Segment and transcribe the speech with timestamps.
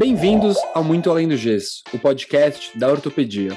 [0.00, 3.50] Bem-vindos ao Muito Além do Gesso, o podcast da ortopedia.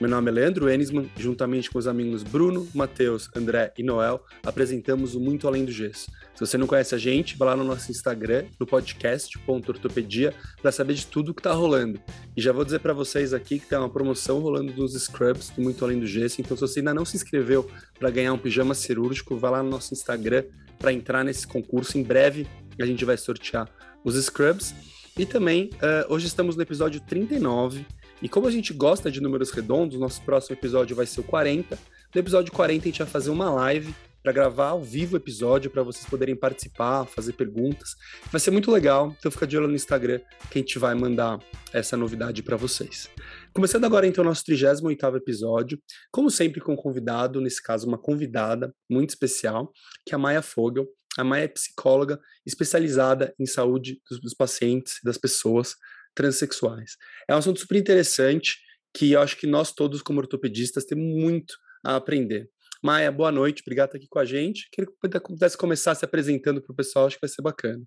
[0.00, 5.14] Meu nome é Leandro Enisman, juntamente com os amigos Bruno, Matheus, André e Noel, apresentamos
[5.14, 6.10] o Muito Além do Gesso.
[6.34, 10.32] Se você não conhece a gente, vá lá no nosso Instagram, no podcast.ortopedia,
[10.62, 12.00] para saber de tudo que está rolando.
[12.34, 15.60] E já vou dizer para vocês aqui que tem uma promoção rolando dos scrubs do
[15.60, 18.72] Muito Além do Gesso, então se você ainda não se inscreveu para ganhar um pijama
[18.72, 20.44] cirúrgico, vá lá no nosso Instagram
[20.78, 21.98] para entrar nesse concurso.
[21.98, 22.46] Em breve
[22.82, 23.68] a gente vai sortear
[24.04, 24.74] os scrubs.
[25.18, 27.84] E também, uh, hoje estamos no episódio 39,
[28.22, 31.78] e como a gente gosta de números redondos, nosso próximo episódio vai ser o 40.
[32.14, 35.70] No episódio 40 a gente vai fazer uma live para gravar ao vivo o episódio
[35.70, 37.90] para vocês poderem participar, fazer perguntas.
[38.30, 40.20] Vai ser muito legal, então fica de olho no Instagram
[40.50, 41.38] que a gente vai mandar
[41.72, 43.08] essa novidade para vocês.
[43.54, 47.98] Começando agora então o nosso 38º episódio, como sempre com um convidado, nesse caso uma
[47.98, 49.72] convidada muito especial,
[50.04, 50.86] que é a Maia Fogel.
[51.18, 55.74] A Maia é psicóloga especializada em saúde dos, dos pacientes, das pessoas
[56.14, 56.96] transexuais.
[57.28, 58.56] É um assunto super interessante
[58.94, 62.48] que eu acho que nós todos, como ortopedistas, temos muito a aprender.
[62.80, 64.68] Maia, boa noite, obrigado por estar aqui com a gente.
[64.70, 67.84] Queria que pudesse começar se apresentando para o pessoal, acho que vai ser bacana.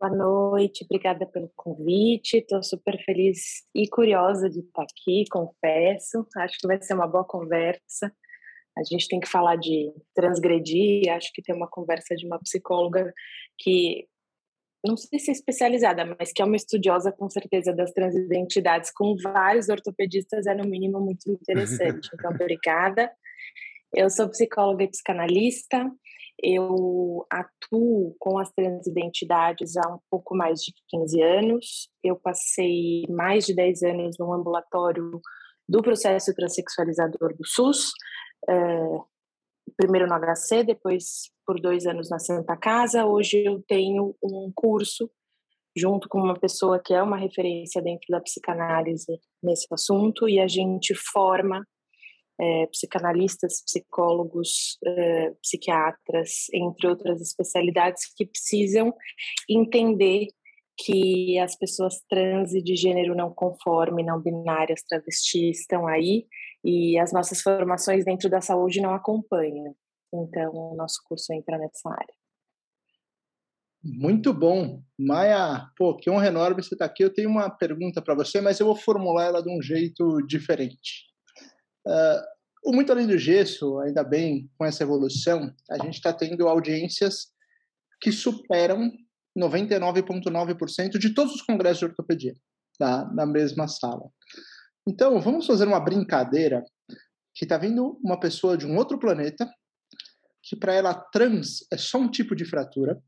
[0.00, 2.38] Boa noite, obrigada pelo convite.
[2.38, 6.26] Estou super feliz e curiosa de estar aqui, confesso.
[6.36, 8.10] Acho que vai ser uma boa conversa.
[8.78, 11.12] A gente tem que falar de transgredir.
[11.12, 13.12] Acho que tem uma conversa de uma psicóloga
[13.58, 14.06] que
[14.84, 19.16] não sei se é especializada, mas que é uma estudiosa com certeza das transidentidades, com
[19.22, 22.08] vários ortopedistas, é no mínimo muito interessante.
[22.14, 23.10] Então, obrigada.
[23.92, 25.90] Eu sou psicóloga e psicanalista,
[26.40, 31.90] eu atuo com as transidentidades há um pouco mais de 15 anos.
[32.02, 35.20] Eu passei mais de 10 anos no ambulatório
[35.68, 37.90] do processo transexualizador do SUS,
[38.48, 38.98] é,
[39.76, 43.06] primeiro no HC, depois por dois anos na Santa Casa.
[43.06, 45.10] Hoje eu tenho um curso
[45.76, 50.48] junto com uma pessoa que é uma referência dentro da psicanálise nesse assunto e a
[50.48, 51.64] gente forma
[52.40, 58.94] é, psicanalistas, psicólogos, é, psiquiatras, entre outras especialidades que precisam
[59.48, 60.28] entender
[60.78, 66.26] que as pessoas trans e de gênero não conforme, não binárias, travestis estão aí
[66.64, 69.74] e as nossas formações dentro da saúde não acompanham.
[70.14, 72.14] Então, o nosso curso entra nessa área.
[73.82, 74.82] Muito bom.
[74.98, 77.02] Maia, pô, que honra enorme você estar aqui.
[77.04, 81.06] Eu tenho uma pergunta para você, mas eu vou formular ela de um jeito diferente.
[81.86, 86.48] Uh, o Muito Além do Gesso, ainda bem, com essa evolução, a gente está tendo
[86.48, 87.28] audiências
[88.00, 88.92] que superam
[89.36, 92.34] 99,9% de todos os congressos de ortopedia,
[92.78, 93.08] tá?
[93.12, 94.10] na mesma sala.
[94.88, 96.64] Então, vamos fazer uma brincadeira
[97.34, 99.48] que está vindo uma pessoa de um outro planeta,
[100.42, 102.98] que para ela trans é só um tipo de fratura.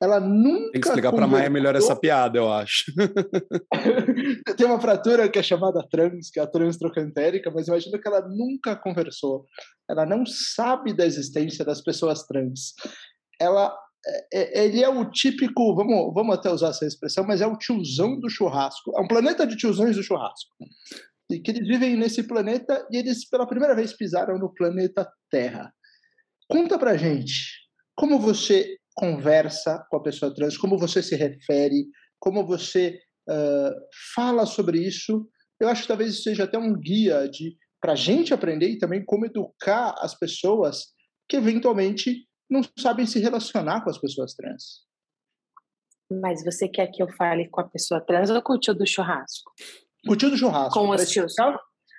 [0.00, 0.72] Ela nunca.
[0.72, 2.92] Tem que explicar para a Maia melhor essa piada, eu acho.
[4.56, 8.20] Tem uma fratura que é chamada trans, que é a trocantérica, mas imagina que ela
[8.28, 9.46] nunca conversou.
[9.88, 12.74] Ela não sabe da existência das pessoas trans.
[13.40, 13.74] Ela
[14.32, 18.28] ele é o típico, vamos, vamos até usar essa expressão, mas é o tiozão do
[18.28, 18.92] churrasco.
[18.96, 20.50] É um planeta de tiozões do churrasco.
[21.30, 25.72] E que eles vivem nesse planeta e eles pela primeira vez pisaram no planeta Terra.
[26.48, 27.66] Conta pra gente
[27.96, 31.86] como você conversa com a pessoa trans, como você se refere,
[32.20, 33.74] como você uh,
[34.14, 35.28] fala sobre isso.
[35.58, 39.04] Eu acho que talvez seja até um guia de para a gente aprender e também
[39.04, 40.86] como educar as pessoas
[41.28, 44.84] que eventualmente não sabem se relacionar com as pessoas trans.
[46.10, 48.86] Mas você quer que eu fale com a pessoa trans ou com o tio do
[48.86, 49.50] churrasco?
[50.06, 50.78] Com o tio do churrasco.
[50.78, 51.34] Com os tios.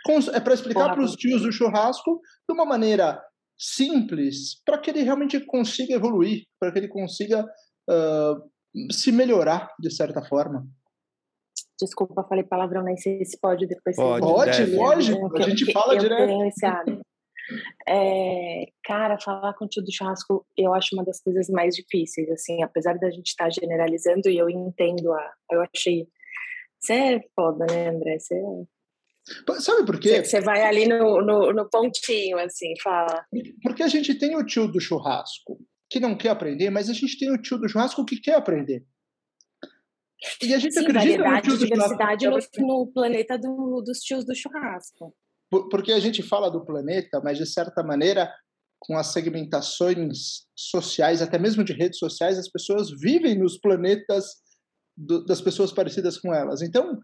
[0.05, 3.21] Com, é para explicar para os tios do churrasco de uma maneira
[3.57, 7.43] simples, para que ele realmente consiga evoluir, para que ele consiga
[7.89, 10.65] uh, se melhorar de certa forma.
[11.79, 13.95] Desculpa, falei palavrão, nem sei se pode depois.
[13.95, 16.27] Pode, pode lógico, a gente fala eu direto.
[16.27, 17.01] Tenho esse hábito.
[17.87, 22.29] É, cara, falar com o tio do churrasco eu acho uma das coisas mais difíceis,
[22.29, 25.33] assim, apesar da gente estar tá generalizando e eu entendo a.
[25.51, 26.07] Eu achei.
[26.79, 28.19] Você é foda, né, André?
[28.19, 30.23] Você é Sabe por quê?
[30.23, 33.25] Você vai ali no, no, no, pontinho, assim, fala.
[33.61, 35.59] Porque a gente tem o tio do churrasco
[35.89, 38.85] que não quer aprender, mas a gente tem o tio do churrasco que quer aprender.
[40.41, 44.25] E a gente Sim, acredita variedade no tio diversidade no, no, planeta do, dos tios
[44.25, 45.13] do churrasco
[45.49, 48.31] porque a gente fala do planeta, mas de certa maneira,
[48.79, 54.25] com as segmentações sociais, até mesmo de redes sociais, as pessoas vivem nos planetas
[54.95, 56.61] do, das pessoas parecidas com elas.
[56.61, 56.99] Então,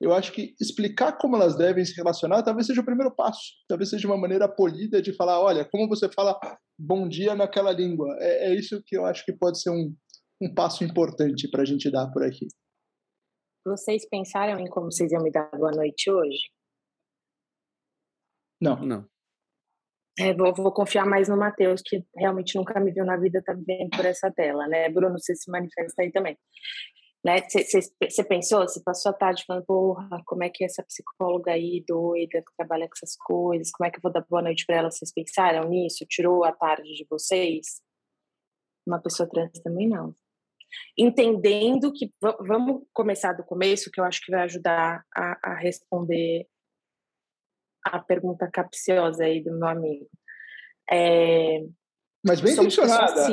[0.00, 3.52] eu acho que explicar como elas devem se relacionar talvez seja o primeiro passo.
[3.68, 6.38] Talvez seja uma maneira polida de falar, olha, como você fala
[6.78, 8.16] bom dia naquela língua.
[8.20, 9.92] É, é isso que eu acho que pode ser um,
[10.40, 12.46] um passo importante para a gente dar por aqui.
[13.66, 16.57] Vocês pensaram em como vocês iam me dar boa noite hoje?
[18.60, 18.76] Não.
[18.84, 19.08] Não.
[20.18, 23.52] É, vou, vou, confiar mais no Matheus, que realmente nunca me viu na vida, tá
[23.52, 24.88] vendo por essa tela, né?
[24.88, 26.36] Bruno, você se manifesta aí também.
[27.24, 28.28] Você né?
[28.28, 32.40] pensou, você passou a tarde falando, porra, como é que é essa psicóloga aí doida
[32.40, 34.90] que trabalha com essas coisas, como é que eu vou dar boa noite para ela?
[34.90, 36.06] Vocês pensaram nisso?
[36.08, 37.80] Tirou a tarde de vocês?
[38.86, 40.14] Uma pessoa trans também não.
[40.96, 46.46] Entendendo que, vamos começar do começo, que eu acho que vai ajudar a, a responder
[47.84, 50.08] a pergunta capciosa aí do meu amigo.
[50.90, 51.60] É,
[52.24, 53.26] mas bem intencionada.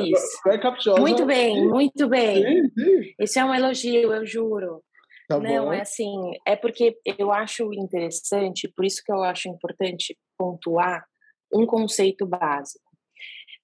[0.46, 1.00] É capciosa.
[1.00, 2.42] Muito bem, muito bem.
[2.42, 3.14] Sim, sim.
[3.20, 4.82] Isso é um elogio, eu juro.
[5.28, 5.72] Tá Não, bom.
[5.72, 6.14] é assim,
[6.46, 11.04] é porque eu acho interessante, por isso que eu acho importante pontuar
[11.52, 12.84] um conceito básico.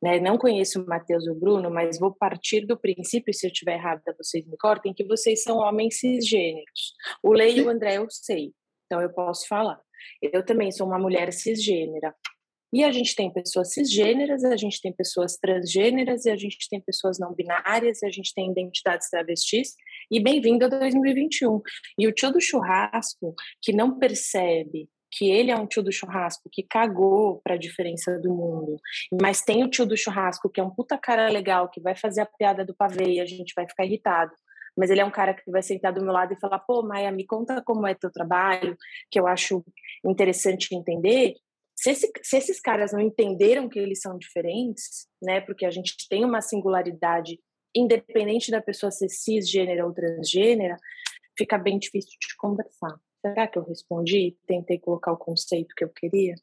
[0.03, 0.19] Né?
[0.19, 3.75] Não conheço o Matheus e o Bruno, mas vou partir do princípio, se eu estiver
[3.75, 6.95] errada, vocês me cortem, que vocês são homens cisgêneros.
[7.23, 8.53] O Lei e o André eu sei,
[8.87, 9.81] então eu posso falar.
[10.21, 12.15] Eu também sou uma mulher cisgênera.
[12.73, 16.81] E a gente tem pessoas cisgêneras, a gente tem pessoas transgêneras, e a gente tem
[16.81, 19.75] pessoas não binárias, e a gente tem identidades travestis.
[20.11, 21.61] E bem-vindo a 2021.
[21.99, 26.49] E o tio do churrasco, que não percebe que ele é um tio do churrasco
[26.51, 28.77] que cagou para a diferença do mundo,
[29.21, 32.23] mas tem o tio do churrasco que é um puta cara legal, que vai fazer
[32.23, 34.33] a piada do pavê e a gente vai ficar irritado.
[34.77, 37.13] Mas ele é um cara que vai sentar do meu lado e falar: pô, Maia,
[37.13, 38.77] me conta como é teu trabalho,
[39.11, 39.65] que eu acho
[40.05, 41.35] interessante entender.
[41.77, 45.95] Se, esse, se, esses caras não entenderam que eles são diferentes, né, porque a gente
[46.09, 47.39] tem uma singularidade
[47.75, 50.77] independente da pessoa ser cisgênera ou transgênera,
[51.37, 52.95] fica bem difícil de conversar.
[53.21, 54.37] Será que eu respondi?
[54.47, 56.35] Tentei colocar o conceito que eu queria?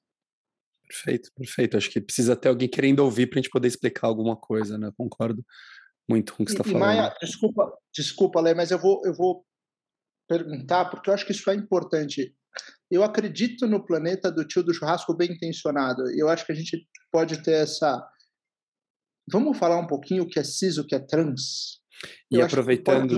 [0.88, 1.78] Perfeito, perfeito.
[1.78, 4.92] Acho que precisa ter alguém querendo ouvir para a gente poder explicar alguma coisa, né?
[4.98, 5.46] Concordo
[6.10, 6.82] muito com o que você está falando.
[6.82, 9.46] Maia, desculpa, desculpa, Lê, mas eu vou, eu vou
[10.28, 12.36] perguntar, porque eu acho que isso é importante.
[12.90, 16.04] Eu acredito no planeta do tio do churrasco bem intencionado.
[16.12, 18.04] Eu acho que a gente pode ter essa.
[19.32, 21.80] Vamos falar um pouquinho o que é cis, o que é trans?
[22.32, 23.18] E eu aproveitando,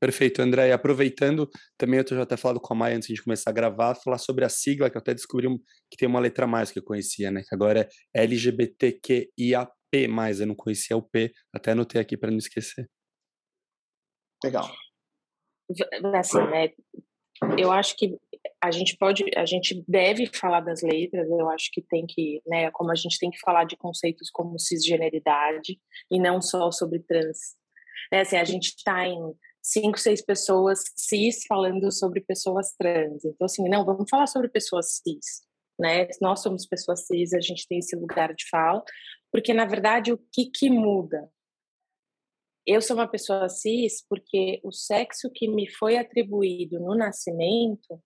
[0.00, 3.50] perfeito, André, e aproveitando, também eu já até falado com a Maia antes de começar
[3.50, 5.46] a gravar, falar sobre a sigla, que eu até descobri
[5.90, 7.42] que tem uma letra mais que eu conhecia, né?
[7.46, 8.26] Que agora é
[10.02, 12.88] LGBTQIAP+, eu não conhecia o P, até anotei aqui para não esquecer.
[14.42, 14.70] Legal.
[16.14, 16.72] Assim, né?
[17.58, 18.18] Eu acho que
[18.60, 22.70] a gente pode, a gente deve falar das letras, eu acho que tem que, né,
[22.70, 25.78] como a gente tem que falar de conceitos como cisgeneridade
[26.10, 27.56] e não só sobre trans.
[28.12, 29.18] É assim, a gente está em
[29.62, 33.24] cinco, seis pessoas cis falando sobre pessoas trans.
[33.24, 35.42] Então, assim, não, vamos falar sobre pessoas cis,
[35.78, 36.06] né?
[36.20, 38.82] Nós somos pessoas cis, a gente tem esse lugar de fala,
[39.34, 41.28] porque, na verdade, o que que muda?
[42.64, 48.00] Eu sou uma pessoa cis porque o sexo que me foi atribuído no nascimento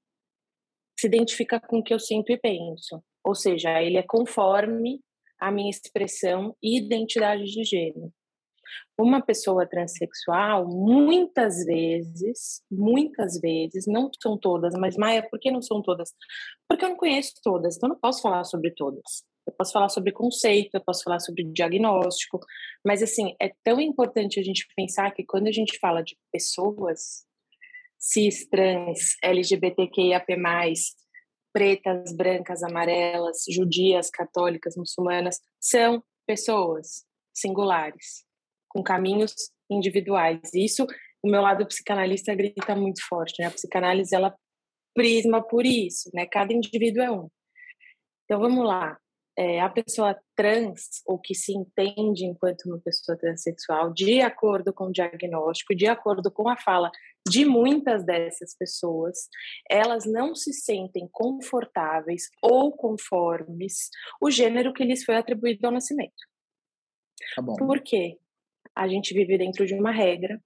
[0.98, 3.04] se identifica com o que eu sinto e penso.
[3.22, 5.02] Ou seja, ele é conforme
[5.38, 8.10] a minha expressão e identidade de gênero.
[8.98, 15.60] Uma pessoa transexual, muitas vezes, muitas vezes, não são todas, mas Maia, por que não
[15.60, 16.10] são todas?
[16.66, 19.28] Porque eu não conheço todas, então eu não posso falar sobre todas.
[19.48, 22.38] Eu posso falar sobre conceito, eu posso falar sobre diagnóstico,
[22.84, 27.25] mas assim, é tão importante a gente pensar que quando a gente fala de pessoas
[27.99, 30.26] cis, trans, LGBTQIAP+,
[31.50, 38.26] pretas, brancas, amarelas, judias, católicas, muçulmanas, são pessoas singulares,
[38.68, 39.32] com caminhos
[39.70, 40.40] individuais.
[40.54, 40.87] Isso,
[41.23, 43.46] o meu lado psicanalista grita muito forte, né?
[43.46, 44.37] A psicanálise, ela
[44.94, 46.26] prisma por isso, né?
[46.26, 47.30] Cada indivíduo é um.
[48.26, 48.99] Então, vamos lá
[49.38, 54.87] é, a pessoa trans, ou que se entende enquanto uma pessoa transexual, de acordo com
[54.87, 56.90] o diagnóstico, de acordo com a fala
[57.28, 59.28] de muitas dessas pessoas,
[59.71, 63.90] elas não se sentem confortáveis ou conformes
[64.21, 66.16] o gênero que lhes foi atribuído ao nascimento.
[67.37, 67.54] Tá bom.
[67.54, 68.18] Por quê?
[68.75, 70.42] A gente vive dentro de uma regra,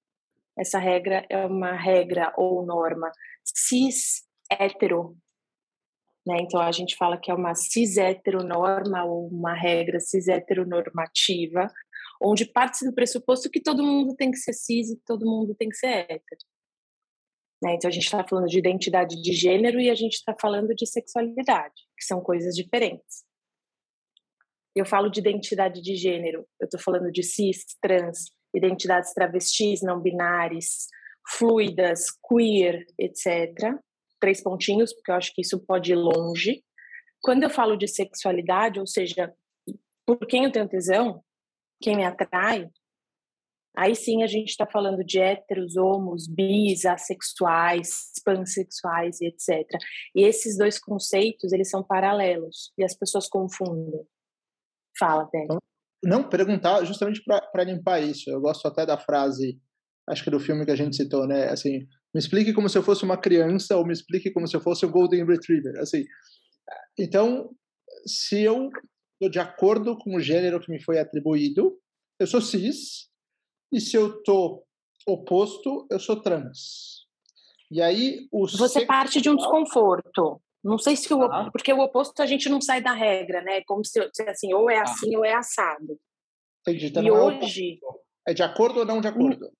[0.58, 3.10] essa regra é uma regra ou norma
[3.42, 5.16] cis hetero
[6.26, 6.38] né?
[6.40, 11.68] Então, a gente fala que é uma cis-heteronorma ou uma regra cis-heteronormativa,
[12.20, 15.68] onde parte do pressuposto que todo mundo tem que ser cis e todo mundo tem
[15.68, 16.40] que ser hétero.
[17.62, 17.74] Né?
[17.74, 20.86] Então, a gente está falando de identidade de gênero e a gente está falando de
[20.86, 23.24] sexualidade, que são coisas diferentes.
[24.74, 30.00] Eu falo de identidade de gênero, eu estou falando de cis, trans, identidades travestis, não
[30.00, 30.88] binárias,
[31.36, 33.78] fluidas, queer, etc.
[34.22, 36.62] três pontinhos, porque eu acho que isso pode ir longe.
[37.20, 39.34] Quando eu falo de sexualidade, ou seja,
[40.06, 41.24] por quem eu tenho tesão,
[41.82, 42.70] quem me atrai,
[43.76, 49.68] aí sim a gente está falando de héteros, homos, bis, assexuais, pansexuais e etc.
[50.14, 54.06] E esses dois conceitos, eles são paralelos e as pessoas confundem.
[54.96, 55.46] Fala, Tênis.
[55.46, 55.58] Então,
[56.04, 58.30] não, perguntar justamente para limpar isso.
[58.30, 59.60] Eu gosto até da frase,
[60.08, 61.48] acho que do filme que a gente citou, né?
[61.48, 64.60] Assim, me explique como se eu fosse uma criança ou me explique como se eu
[64.60, 65.78] fosse um Golden Retriever.
[65.80, 66.04] Assim,
[66.98, 67.50] então,
[68.06, 68.70] se eu
[69.14, 71.78] estou de acordo com o gênero que me foi atribuído,
[72.18, 73.08] eu sou cis,
[73.72, 74.64] e se eu estou
[75.06, 77.06] oposto, eu sou trans.
[77.70, 78.86] E aí o Você sexual...
[78.86, 80.40] parte de um desconforto.
[80.62, 81.50] Não sei se o ah.
[81.50, 83.62] porque o oposto a gente não sai da regra, né?
[83.66, 84.82] Como se assim, ou é ah.
[84.82, 85.18] assim ah.
[85.18, 85.98] ou é assado.
[86.60, 86.86] Entendi.
[86.86, 87.80] Então e é hoje
[88.28, 89.50] é de acordo ou não de acordo?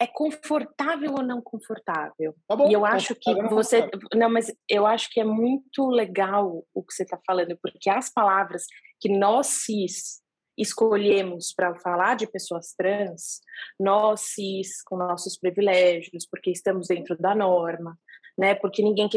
[0.00, 2.34] É confortável ou não confortável?
[2.48, 6.64] Tá bom, e eu acho que você não, mas eu acho que é muito legal
[6.74, 8.64] o que você está falando, porque as palavras
[9.00, 10.22] que nós cis
[10.56, 13.40] escolhemos para falar de pessoas trans,
[13.78, 17.98] nós cis com nossos privilégios, porque estamos dentro da norma,
[18.36, 18.54] né?
[18.54, 19.08] Porque ninguém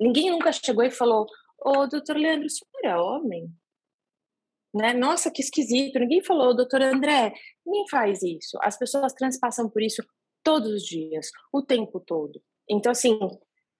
[0.00, 1.26] ninguém nunca chegou e falou:
[1.64, 3.52] "Ô, oh, doutor Leandro, o senhor é homem?"
[4.74, 4.92] Né?
[4.92, 5.98] Nossa, que esquisito.
[5.98, 7.32] Ninguém falou, doutor André,
[7.64, 8.58] ninguém faz isso.
[8.62, 10.02] As pessoas trans passam por isso
[10.42, 12.40] todos os dias, o tempo todo.
[12.68, 13.18] Então, assim,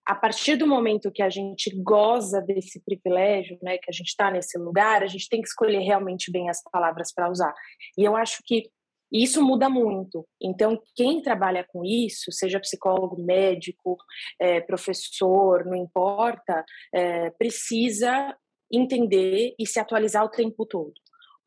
[0.05, 4.29] a partir do momento que a gente goza desse privilégio, né, que a gente está
[4.29, 7.53] nesse lugar, a gente tem que escolher realmente bem as palavras para usar.
[7.97, 8.69] E eu acho que
[9.11, 10.27] isso muda muito.
[10.41, 13.95] Então, quem trabalha com isso, seja psicólogo, médico,
[14.39, 18.35] é, professor, não importa, é, precisa
[18.73, 20.93] entender e se atualizar o tempo todo.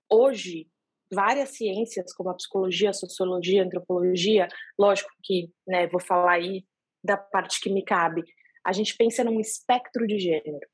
[0.08, 0.68] Hoje,
[1.12, 6.64] várias ciências, como a psicologia, a sociologia, a antropologia, lógico que né, vou falar aí
[7.02, 8.22] da parte que me cabe,
[8.64, 10.66] a gente pensa num espectro de gênero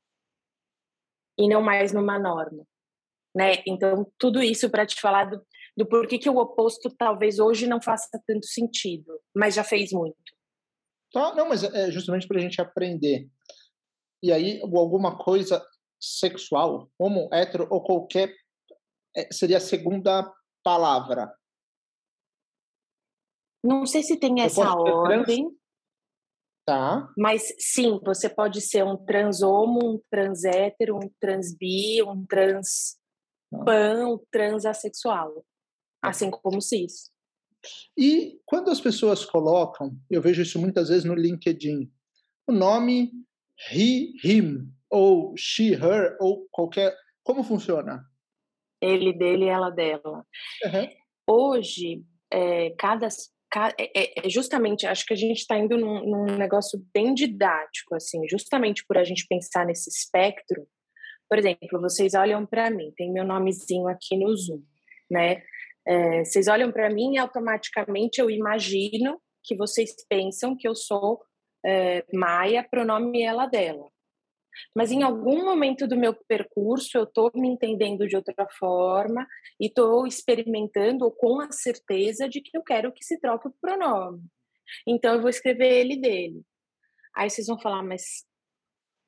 [1.37, 2.65] e não mais numa norma.
[3.35, 3.63] Né?
[3.67, 5.43] Então, tudo isso para te falar do,
[5.75, 10.15] do porquê que o oposto talvez hoje não faça tanto sentido, mas já fez muito.
[11.11, 13.27] Tá, não, mas é justamente para a gente aprender.
[14.21, 15.63] E aí, alguma coisa
[16.03, 18.33] sexual, homo, hétero ou qualquer,
[19.15, 20.31] é, seria a segunda
[20.63, 21.33] palavra.
[23.63, 25.45] Não sei se tem essa ordem.
[25.45, 25.57] Trans...
[26.65, 27.13] Tá.
[27.17, 32.25] Mas sim, você pode ser um trans homo, um trans hétero, um trans bi, um
[32.25, 32.97] trans
[33.51, 33.63] tá.
[33.63, 35.45] pan, um trans assexual
[36.03, 37.09] assim como cis.
[37.97, 41.89] E quando as pessoas colocam, eu vejo isso muitas vezes no LinkedIn,
[42.45, 43.11] o nome
[43.71, 46.95] he, him, ou she, her, ou qualquer.
[47.23, 48.05] Como funciona?
[48.79, 50.23] Ele, dele, ela, dela.
[50.63, 50.89] Uhum.
[51.27, 53.07] Hoje, é, cada.
[53.77, 57.95] É, é, é, justamente, acho que a gente está indo num, num negócio bem didático,
[57.95, 60.67] assim, justamente por a gente pensar nesse espectro.
[61.29, 64.61] Por exemplo, vocês olham para mim, tem meu nomezinho aqui no Zoom,
[65.09, 65.43] né?
[65.85, 71.21] É, vocês olham para mim e automaticamente eu imagino que vocês pensam que eu sou
[71.65, 73.92] é, Maia, pronome ela dela.
[74.75, 79.27] Mas em algum momento do meu percurso eu estou me entendendo de outra forma
[79.59, 84.23] e estou experimentando com a certeza de que eu quero que se troque o pronome.
[84.87, 86.41] Então eu vou escrever ele dele.
[87.15, 88.25] Aí vocês vão falar, mas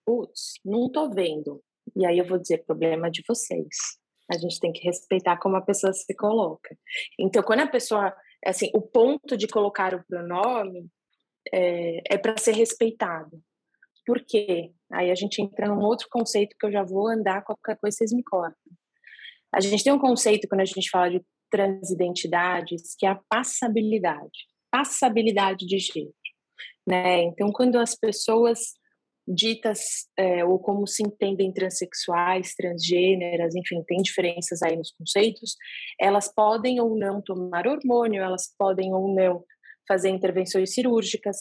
[0.06, 1.64] putz, não estou vendo.
[1.96, 3.75] E aí eu vou dizer, problema de vocês.
[4.32, 6.75] A gente tem que respeitar como a pessoa se coloca.
[7.20, 10.90] Então, quando a pessoa, assim, o ponto de colocar o pronome
[11.54, 13.42] é, é para ser respeitado.
[14.06, 14.72] Por quê?
[14.92, 18.14] Aí a gente entra num outro conceito que eu já vou andar, qualquer coisa vocês
[18.14, 18.74] me cortam.
[19.54, 24.48] A gente tem um conceito quando a gente fala de transidentidades, que é a passabilidade.
[24.70, 26.14] Passabilidade de gênero.
[26.88, 27.24] Né?
[27.24, 28.74] Então, quando as pessoas
[29.28, 35.56] ditas é, ou como se entendem transexuais, transgêneras, enfim, tem diferenças aí nos conceitos,
[36.00, 39.44] elas podem ou não tomar hormônio, elas podem ou não
[39.88, 41.38] fazer intervenções cirúrgicas.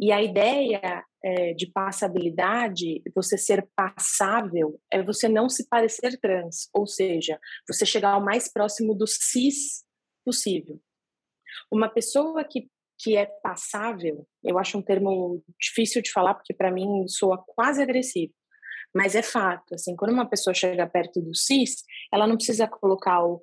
[0.00, 6.70] E a ideia é, de passabilidade, você ser passável, é você não se parecer trans,
[6.72, 7.38] ou seja,
[7.68, 9.84] você chegar ao mais próximo do cis
[10.24, 10.80] possível.
[11.70, 12.68] Uma pessoa que
[13.02, 17.80] que é passável, eu acho um termo difícil de falar porque para mim soa quase
[17.80, 18.34] agressivo,
[18.94, 23.24] mas é fato, assim, quando uma pessoa chega perto do cis, ela não precisa colocar
[23.24, 23.40] o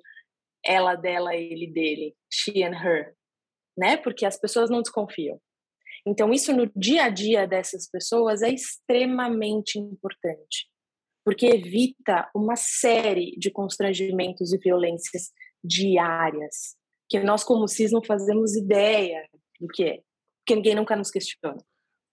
[0.64, 3.14] ela dela, ele dele, she and her,
[3.76, 3.96] né?
[3.96, 5.40] Porque as pessoas não desconfiam.
[6.06, 10.66] Então isso no dia a dia dessas pessoas é extremamente importante,
[11.24, 15.30] porque evita uma série de constrangimentos e violências
[15.62, 16.76] diárias
[17.08, 19.26] que nós como cis não fazemos ideia
[19.60, 20.00] do que é,
[20.40, 21.58] porque ninguém nunca nos questiona.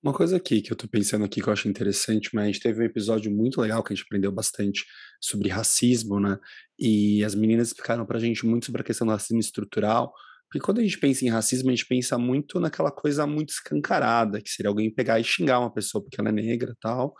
[0.01, 2.60] Uma coisa aqui que eu tô pensando aqui que eu acho interessante, mas a gente
[2.60, 4.86] teve um episódio muito legal que a gente aprendeu bastante
[5.20, 6.38] sobre racismo, né?
[6.77, 10.13] E as meninas explicaram pra gente muito sobre a questão do racismo estrutural,
[10.50, 14.42] porque quando a gente pensa em racismo, a gente pensa muito naquela coisa muito escancarada,
[14.42, 17.14] que seria alguém pegar e xingar uma pessoa porque ela é negra tal.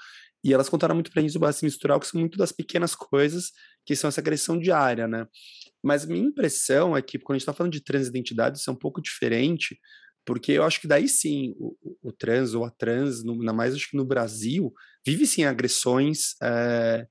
[0.44, 2.94] E elas contaram muito pra gente sobre o racismo estrutural, que são muito das pequenas
[2.94, 3.52] coisas
[3.86, 5.26] que são essa agressão diária, né?
[5.84, 8.78] Mas minha impressão é que quando a gente tá falando de transidentidade, isso é um
[8.78, 9.78] pouco diferente,
[10.26, 13.90] porque eu acho que daí sim, o, o trans ou a trans, ainda mais acho
[13.90, 14.74] que no Brasil,
[15.06, 17.06] vive sim agressões é,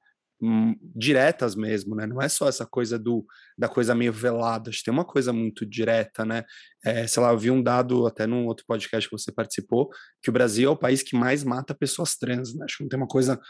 [0.94, 2.06] diretas mesmo, né?
[2.06, 3.24] Não é só essa coisa do,
[3.56, 6.44] da coisa meio velada, acho que tem uma coisa muito direta, né?
[6.84, 9.90] É, sei lá, eu vi um dado até num outro podcast que você participou,
[10.22, 12.64] que o Brasil é o país que mais mata pessoas trans, né?
[12.64, 13.40] Acho que não tem uma coisa,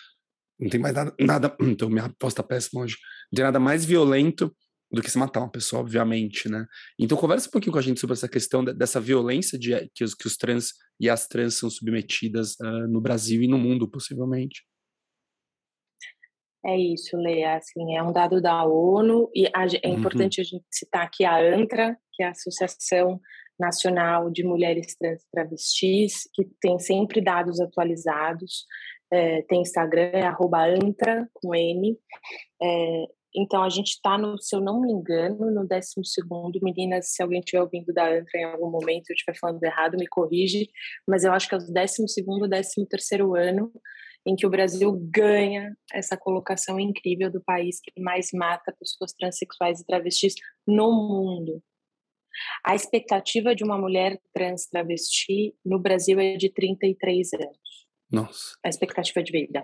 [0.58, 2.96] não tem mais nada, nada então minha aposta péssima hoje,
[3.32, 4.54] não tem nada mais violento
[4.92, 6.66] do que se matar uma pessoa, obviamente, né?
[6.98, 10.14] Então conversa um pouquinho com a gente sobre essa questão dessa violência de, que, os,
[10.14, 14.62] que os trans e as trans são submetidas uh, no Brasil e no mundo, possivelmente.
[16.64, 17.56] É isso, Leia.
[17.56, 19.98] Assim, é um dado da ONU e a, é uhum.
[19.98, 23.20] importante a gente citar aqui a ANTRA, que é a Associação
[23.58, 28.64] Nacional de Mulheres Trans e Travestis, que tem sempre dados atualizados.
[29.12, 31.98] É, tem Instagram, é ANTRA, com N.
[32.62, 33.04] É,
[33.36, 35.84] então, a gente está, no, se eu não me engano, no 12.
[36.62, 40.06] Meninas, se alguém estiver ouvindo da ANTRA em algum momento, eu estiver falando errado, me
[40.06, 40.70] corrige,
[41.06, 42.06] mas eu acho que é o 12
[42.88, 43.72] 13 ano
[44.26, 49.80] em que o Brasil ganha essa colocação incrível do país que mais mata pessoas transexuais
[49.80, 50.34] e travestis
[50.66, 51.62] no mundo.
[52.64, 57.86] A expectativa de uma mulher trans travesti no Brasil é de 33 anos.
[58.10, 58.56] Nossa.
[58.64, 59.62] A expectativa de vida.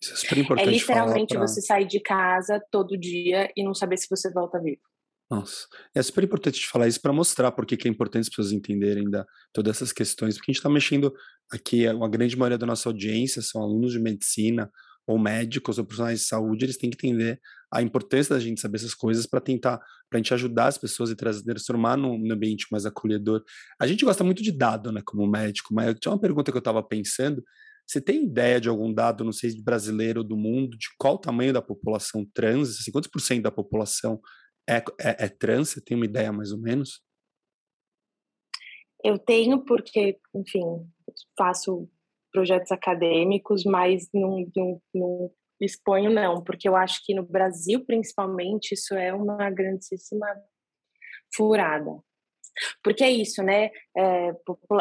[0.00, 0.68] Isso é super importante.
[0.68, 1.46] É literalmente pra...
[1.46, 4.82] você sair de casa todo dia e não saber se você volta vivo.
[5.30, 8.50] Nossa, é super importante te falar isso para mostrar porque que é importante as pessoas
[8.52, 11.12] entenderem da, todas essas questões, porque a gente está mexendo
[11.52, 14.68] aqui, a grande maioria da nossa audiência são alunos de medicina,
[15.06, 17.40] ou médicos, ou profissionais de saúde, eles têm que entender
[17.72, 21.10] a importância da gente saber essas coisas para tentar, para a gente ajudar as pessoas
[21.10, 23.42] e transformar num, num ambiente mais acolhedor.
[23.80, 26.60] A gente gosta muito de dado, né, como médico, mas tinha uma pergunta que eu
[26.60, 27.42] estava pensando,
[27.86, 31.18] você tem ideia de algum dado, não sei, brasileiro ou do mundo, de qual o
[31.18, 34.20] tamanho da população trans, assim, quantos por cento da população
[34.70, 35.70] é, é, é trans?
[35.70, 37.02] Você tem uma ideia mais ou menos?
[39.02, 40.62] Eu tenho porque, enfim,
[41.36, 41.88] faço
[42.32, 45.30] projetos acadêmicos, mas não, não, não
[45.60, 50.26] exponho não, porque eu acho que no Brasil, principalmente, isso é uma grandíssima
[51.34, 51.90] furada.
[52.82, 53.70] Porque é isso, né?
[53.96, 54.32] É,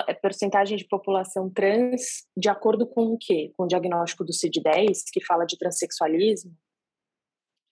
[0.07, 3.53] é porcentagem de população trans de acordo com o quê?
[3.55, 6.51] Com o diagnóstico do CID-10, que fala de transexualismo,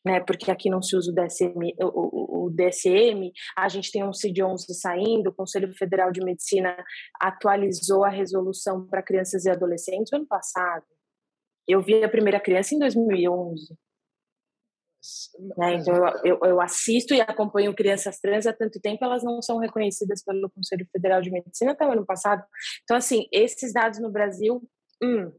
[0.08, 4.12] né, porque aqui não se usa o DSM, o, o, DSM, a gente tem um
[4.12, 6.76] CID-11 saindo, o Conselho Federal de Medicina
[7.20, 10.86] atualizou a resolução para crianças e adolescentes no ano passado.
[11.68, 13.76] Eu vi a primeira criança em 2011.
[15.58, 19.58] Né, então, eu, eu, assisto e acompanho crianças trans há tanto tempo, elas não são
[19.58, 22.44] reconhecidas pelo Conselho Federal de Medicina até o ano passado.
[22.84, 24.62] Então, assim, esses dados no Brasil.
[25.04, 25.32] Hum.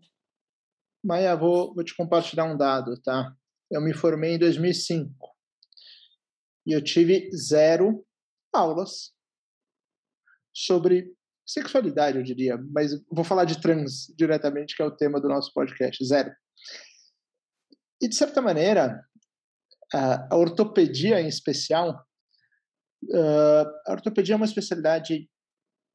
[1.02, 3.35] Maia, vou, vou te compartilhar um dado, tá?
[3.70, 5.12] Eu me formei em 2005
[6.66, 8.07] e eu tive zero
[8.52, 9.12] aulas
[10.54, 11.14] sobre
[11.46, 15.52] sexualidade, eu diria, mas vou falar de trans diretamente, que é o tema do nosso
[15.54, 16.31] podcast, zero.
[18.02, 19.02] E de certa maneira,
[19.92, 22.04] a ortopedia em especial,
[23.14, 25.28] a ortopedia é uma especialidade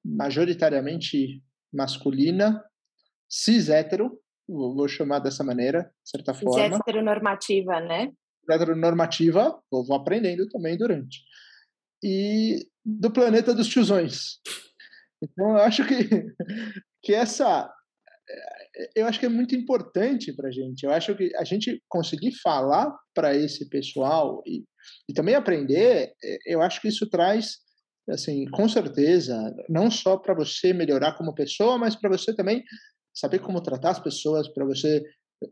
[0.03, 2.63] majoritariamente masculina,
[3.29, 6.77] cis hétero, vou chamar dessa maneira, de certa forma.
[6.77, 8.12] Heteronormativa, né?
[8.49, 11.19] Heteronormativa, vou, vou aprendendo também durante.
[12.03, 14.39] E do planeta dos tiozões.
[15.21, 15.95] Então, eu acho que,
[17.01, 17.71] que essa.
[18.95, 20.84] Eu acho que é muito importante para a gente.
[20.84, 24.63] Eu acho que a gente conseguir falar para esse pessoal e,
[25.08, 26.13] e também aprender,
[26.45, 27.58] eu acho que isso traz,
[28.10, 29.38] assim, com certeza,
[29.69, 32.63] não só para você melhorar como pessoa, mas para você também
[33.13, 35.04] saber como tratar as pessoas, para você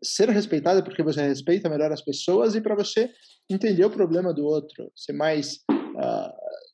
[0.03, 3.09] ser respeitado porque você respeita melhor as pessoas e para você
[3.49, 6.31] entender o problema do outro, ser mais uh,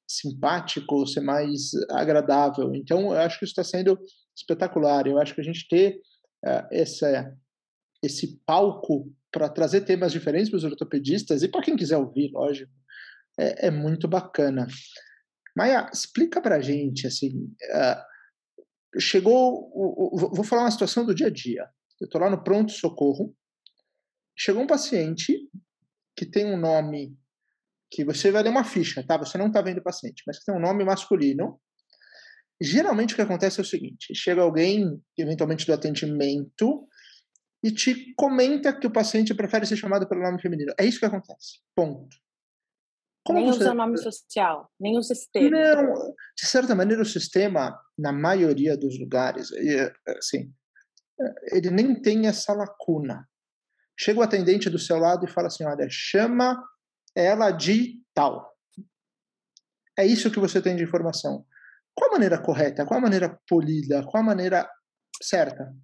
[0.07, 2.73] simpático, ser mais agradável.
[2.75, 3.97] Então, eu acho que isso está sendo
[4.35, 5.07] espetacular.
[5.07, 5.99] Eu acho que a gente ter
[6.45, 7.33] uh, essa,
[8.03, 12.71] esse palco para trazer temas diferentes para os ortopedistas e para quem quiser ouvir, lógico,
[13.39, 14.67] é, é muito bacana.
[15.55, 18.01] Maia, explica para a gente, assim, uh,
[18.99, 19.71] chegou,
[20.33, 21.67] vou falar uma situação do dia a dia.
[21.99, 23.35] Eu estou lá no pronto-socorro,
[24.35, 25.49] chegou um paciente
[26.15, 27.17] que tem um nome
[27.89, 29.17] que você vai ler uma ficha, tá?
[29.17, 31.59] Você não está vendo o paciente, mas que tem um nome masculino
[32.61, 36.87] geralmente o que acontece é o seguinte: chega alguém, eventualmente do atendimento,
[37.63, 40.73] e te comenta que o paciente prefere ser chamado pelo nome feminino.
[40.79, 41.59] É isso que acontece.
[41.75, 42.15] Ponto.
[43.27, 43.59] Como nem você...
[43.59, 45.49] usa nome social, nem usa sistema.
[45.49, 49.49] Não, de certa maneira o sistema, na maioria dos lugares,
[50.17, 50.49] assim,
[51.51, 53.27] ele nem tem essa lacuna.
[53.99, 56.63] Chega o atendente do seu lado e fala assim, olha, chama
[57.13, 58.55] ela de tal.
[59.99, 61.45] É isso que você tem de informação.
[61.93, 62.85] Qual a maneira correta?
[62.85, 64.05] Qual a maneira polida?
[64.05, 64.69] Qual a maneira
[65.21, 65.75] certa?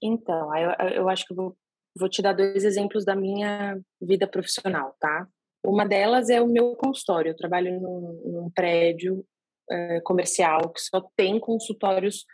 [0.00, 1.58] Então, eu, eu acho que eu vou,
[1.98, 5.26] vou te dar dois exemplos da minha vida profissional, tá?
[5.64, 7.30] Uma delas é o meu consultório.
[7.30, 9.24] Eu trabalho num, num prédio
[9.70, 12.24] é, comercial que só tem consultórios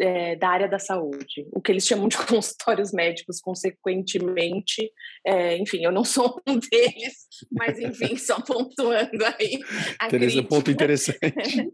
[0.00, 4.90] é, da área da saúde, o que eles chamam de consultórios médicos, consequentemente,
[5.26, 9.58] é, enfim, eu não sou um deles, mas enfim, só pontuando aí.
[10.08, 11.18] Tereza, ponto interessante.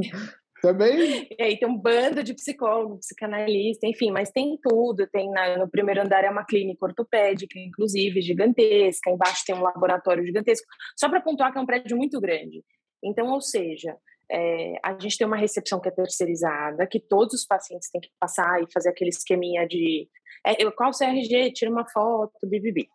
[0.62, 1.26] Também?
[1.38, 5.06] E aí tem um bando de psicólogo, psicanalista, enfim, mas tem tudo.
[5.06, 9.10] Tem na, no primeiro andar é uma clínica ortopédica, inclusive, gigantesca.
[9.10, 10.66] Embaixo tem um laboratório gigantesco.
[10.98, 12.62] Só para pontuar que é um prédio muito grande.
[13.02, 13.96] Então, ou seja,
[14.30, 18.10] é, a gente tem uma recepção que é terceirizada, que todos os pacientes têm que
[18.20, 20.08] passar e fazer aquele esqueminha de
[20.46, 22.88] é, qual o CRG, tira uma foto, bibibi.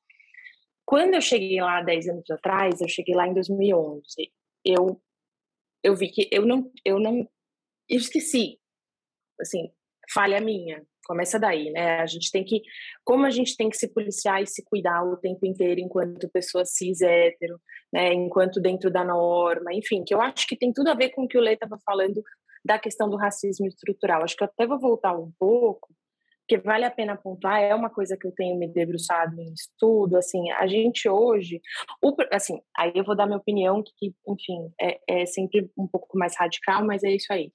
[0.85, 4.03] Quando eu cheguei lá 10 anos atrás, eu cheguei lá em 2011,
[4.63, 5.01] eu,
[5.83, 7.27] eu vi que eu não, eu não,
[7.89, 8.59] eu esqueci,
[9.39, 9.71] assim,
[10.13, 11.99] falha minha, começa daí, né?
[11.99, 12.61] A gente tem que,
[13.03, 16.65] como a gente tem que se policiar e se cuidar o tempo inteiro enquanto pessoa
[16.65, 17.59] cis hétero,
[17.93, 18.13] né?
[18.13, 21.27] Enquanto dentro da norma, enfim, que eu acho que tem tudo a ver com o
[21.27, 22.21] que o Lê estava falando
[22.63, 24.23] da questão do racismo estrutural.
[24.23, 25.93] Acho que eu até vou voltar um pouco,
[26.41, 30.17] porque vale a pena pontuar, é uma coisa que eu tenho me debruçado em estudo,
[30.17, 31.59] assim, a gente hoje,
[32.03, 36.17] o, assim, aí eu vou dar minha opinião, que, enfim, é, é sempre um pouco
[36.17, 37.51] mais radical, mas é isso aí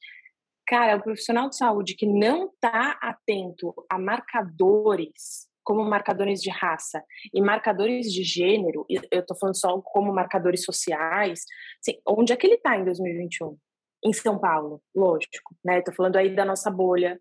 [0.71, 7.03] cara, o profissional de saúde que não está atento a marcadores, como marcadores de raça
[7.35, 11.45] e marcadores de gênero, eu estou falando só como marcadores sociais,
[11.81, 13.59] assim, onde é que ele está em 2021?
[14.05, 15.81] Em São Paulo, lógico, né?
[15.81, 17.21] Estou falando aí da nossa bolha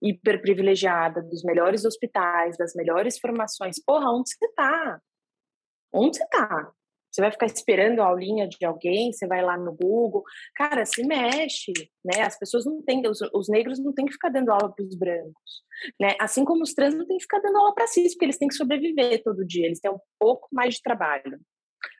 [0.00, 3.82] hiper privilegiada, dos melhores hospitais, das melhores formações.
[3.84, 5.00] Porra, onde você está?
[5.92, 6.72] Onde você está?
[7.16, 10.22] Você vai ficar esperando a aulinha de alguém, você vai lá no Google.
[10.54, 11.72] Cara, se mexe,
[12.04, 12.20] né?
[12.20, 14.94] As pessoas não têm, os, os negros não têm que ficar dando aula para os
[14.94, 15.62] brancos,
[15.98, 16.14] né?
[16.20, 18.48] Assim como os trans não têm que ficar dando aula para cis, porque eles têm
[18.48, 21.40] que sobreviver todo dia, eles têm um pouco mais de trabalho.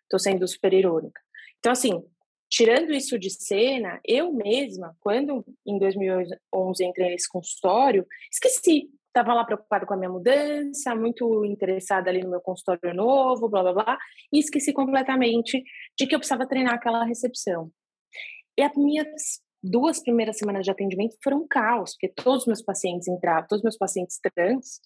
[0.02, 1.18] Estou sendo super irônica.
[1.61, 2.05] Então, assim,
[2.50, 9.44] tirando isso de cena, eu mesma, quando em 2011 entrei nesse consultório, esqueci estava lá
[9.44, 13.98] preocupada com a minha mudança, muito interessada ali no meu consultório novo, blá blá blá,
[14.31, 15.62] e esqueci completamente
[15.98, 17.70] de que eu precisava treinar aquela recepção.
[18.59, 19.07] E as minhas
[19.62, 23.61] duas primeiras semanas de atendimento foram um caos, porque todos os meus pacientes entravam, todos
[23.61, 24.81] os meus pacientes trans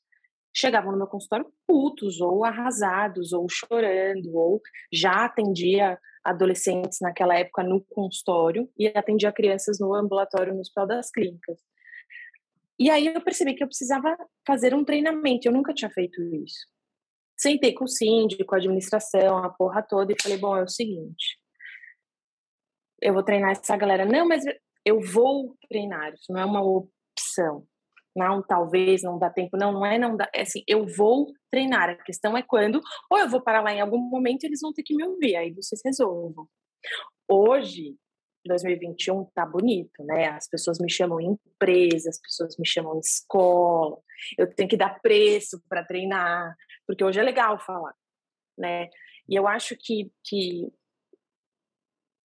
[0.54, 4.60] chegavam no meu consultório putos, ou arrasados, ou chorando, ou
[4.92, 11.10] já atendia adolescentes naquela época no consultório e atendia crianças no ambulatório no Hospital das
[11.10, 11.69] Clínicas.
[12.80, 14.16] E aí eu percebi que eu precisava
[14.46, 16.66] fazer um treinamento, eu nunca tinha feito isso.
[17.38, 21.38] Sentei com o síndico, a administração, a porra toda, e falei, bom, é o seguinte,
[23.00, 24.04] eu vou treinar essa galera.
[24.04, 24.44] Não, mas
[24.84, 27.66] eu vou treinar, isso não é uma opção.
[28.16, 29.56] Não, talvez, não dá tempo.
[29.56, 30.28] Não, não é não dá.
[30.34, 31.90] É assim, eu vou treinar.
[31.90, 34.72] A questão é quando, ou eu vou parar lá em algum momento e eles vão
[34.72, 36.48] ter que me ouvir, aí vocês resolvam.
[37.28, 37.96] Hoje,
[38.46, 40.28] 2021 tá bonito, né?
[40.28, 43.98] As pessoas me chamam em empresa, as pessoas me chamam em escola.
[44.38, 46.54] Eu tenho que dar preço para treinar,
[46.86, 47.94] porque hoje é legal falar,
[48.58, 48.88] né?
[49.28, 50.68] E eu acho que, que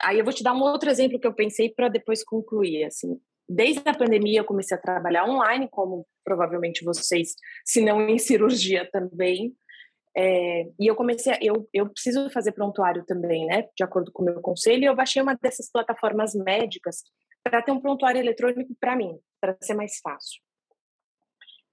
[0.02, 3.20] aí eu vou te dar um outro exemplo que eu pensei para depois concluir, assim.
[3.48, 8.90] Desde a pandemia eu comecei a trabalhar online, como provavelmente vocês, se não em cirurgia
[8.92, 9.56] também,
[10.18, 14.24] é, e eu comecei, a, eu, eu preciso fazer prontuário também, né, de acordo com
[14.24, 17.04] o meu conselho, e eu baixei uma dessas plataformas médicas
[17.44, 20.42] para ter um prontuário eletrônico para mim, para ser mais fácil.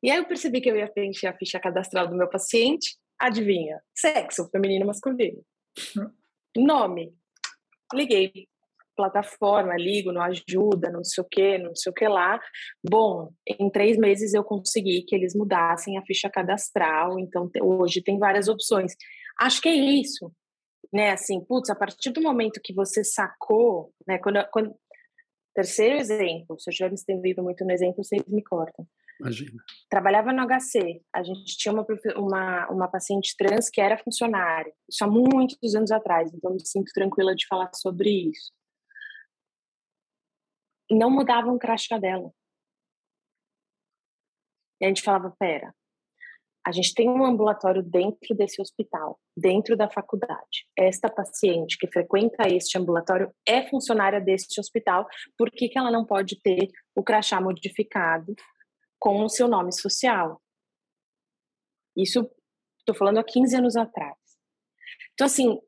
[0.02, 3.80] E aí eu percebi que eu ia preencher a ficha cadastral do meu paciente, adivinha?
[3.94, 5.44] Sexo, feminino, masculino.
[5.96, 6.10] Hum.
[6.56, 7.14] Nome.
[7.94, 8.48] Liguei
[8.96, 12.40] plataforma, ligo, não ajuda, não sei o que, não sei o que lá.
[12.88, 18.18] Bom, em três meses eu consegui que eles mudassem a ficha cadastral, então hoje tem
[18.18, 18.94] várias opções.
[19.38, 20.32] Acho que é isso,
[20.92, 21.10] né?
[21.10, 24.18] Assim, putz, a partir do momento que você sacou, né?
[24.18, 24.74] Quando, quando...
[25.54, 28.86] Terceiro exemplo, se eu estiver me estendendo muito no exemplo, vocês me cortam.
[29.20, 29.62] Imagina.
[29.90, 35.04] Trabalhava no HC, a gente tinha uma, uma, uma paciente trans que era funcionária, isso
[35.04, 38.50] há muitos anos atrás, então me sinto tranquila de falar sobre isso
[40.94, 42.32] não mudavam o crachá dela.
[44.80, 45.74] E a gente falava, pera,
[46.64, 50.66] a gente tem um ambulatório dentro desse hospital, dentro da faculdade.
[50.76, 56.04] Esta paciente que frequenta este ambulatório é funcionária deste hospital, por que, que ela não
[56.04, 58.34] pode ter o crachá modificado
[58.98, 60.40] com o seu nome social?
[61.96, 62.30] Isso,
[62.78, 64.16] estou falando há 15 anos atrás.
[65.14, 65.58] Então, assim,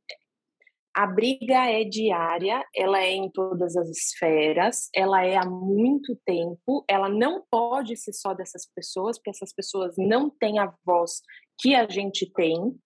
[0.95, 6.85] a briga é diária, ela é em todas as esferas, ela é há muito tempo,
[6.89, 11.21] ela não pode ser só dessas pessoas, porque essas pessoas não têm a voz
[11.59, 12.79] que a gente tem.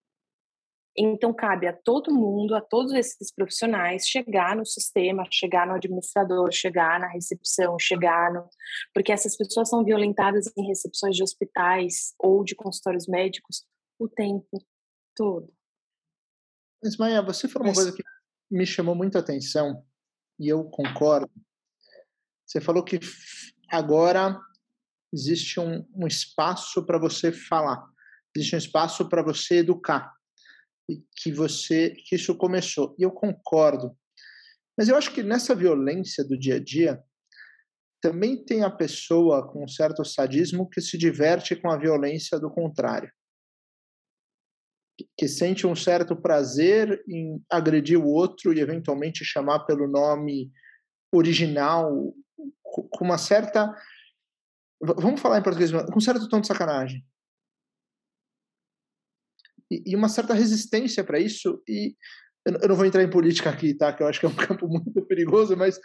[0.96, 6.50] Então, cabe a todo mundo, a todos esses profissionais, chegar no sistema, chegar no administrador,
[6.50, 8.48] chegar na recepção, chegar no.
[8.94, 13.64] Porque essas pessoas são violentadas em recepções de hospitais ou de consultórios médicos
[13.98, 14.58] o tempo
[15.14, 15.57] todo.
[16.82, 18.02] Mas, Maia, você falou uma coisa que
[18.50, 19.84] me chamou muito a atenção,
[20.38, 21.30] e eu concordo.
[22.46, 23.00] Você falou que
[23.68, 24.40] agora
[25.12, 27.84] existe um, um espaço para você falar,
[28.34, 30.14] existe um espaço para você educar,
[30.88, 32.94] e que você que isso começou.
[32.98, 33.96] E eu concordo.
[34.76, 37.02] Mas eu acho que nessa violência do dia a dia
[38.00, 42.48] também tem a pessoa com um certo sadismo que se diverte com a violência do
[42.48, 43.12] contrário
[45.16, 50.50] que sente um certo prazer em agredir o outro e eventualmente chamar pelo nome
[51.12, 52.14] original,
[52.62, 53.74] com uma certa.
[54.80, 57.04] Vamos falar em português, com um certo tom de sacanagem.
[59.70, 61.62] E, uma certa resistência para isso.
[61.68, 61.94] E
[62.46, 63.92] eu não vou entrar em política aqui, tá?
[63.92, 65.78] Que eu acho que é um campo muito perigoso, mas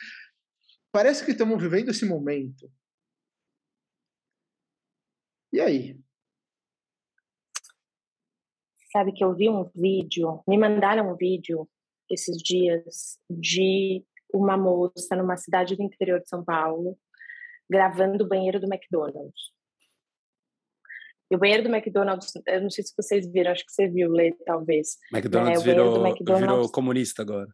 [0.91, 2.71] parece que estamos vivendo esse momento.
[5.51, 6.02] E aí?
[8.93, 11.67] Sabe que eu vi um vídeo, me mandaram um vídeo
[12.07, 16.95] esses dias de uma moça numa cidade do interior de São Paulo
[17.67, 19.51] gravando o banheiro do McDonald's.
[21.31, 24.11] E o banheiro do McDonald's, eu não sei se vocês viram, acho que você viu,
[24.11, 24.97] Lê, talvez.
[25.11, 27.47] McDonald's, é, virou, McDonald's virou comunista agora.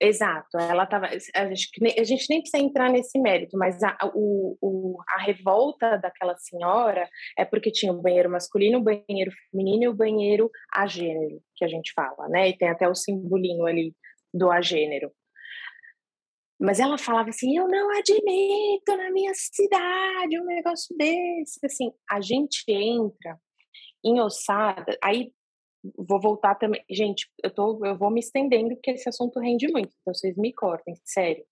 [0.00, 1.06] Exato, ela estava.
[1.06, 5.96] A gente, a gente nem precisa entrar nesse mérito, mas a, o, o, a revolta
[5.98, 10.86] daquela senhora é porque tinha o banheiro masculino, o banheiro feminino e o banheiro a
[10.86, 12.48] gênero, que a gente fala, né?
[12.48, 13.94] E tem até o simbolinho ali
[14.32, 15.12] do a gênero.
[16.60, 21.64] Mas ela falava assim: eu não admito na minha cidade um negócio desse.
[21.64, 23.38] Assim, a gente entra
[24.04, 25.32] em ossada, aí
[25.96, 26.84] vou voltar também.
[26.90, 30.52] Gente, eu, tô, eu vou me estendendo porque esse assunto rende muito, então vocês me
[30.52, 31.44] cortem, sério.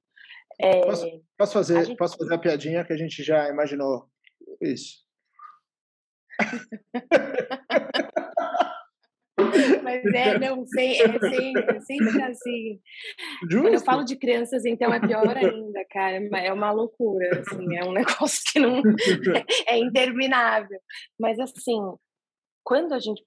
[0.60, 1.96] É, posso, posso, fazer, gente...
[1.96, 4.06] posso fazer a piadinha que a gente já imaginou
[4.60, 5.02] isso?
[9.82, 12.80] Mas é, não sei, é sempre, sempre assim.
[13.50, 13.62] Justo.
[13.62, 16.16] Quando eu falo de crianças, então é pior ainda, cara.
[16.38, 18.82] É uma loucura, assim, é um negócio que não
[19.66, 20.78] é interminável.
[21.18, 21.78] Mas assim,
[22.64, 23.24] quando a gente.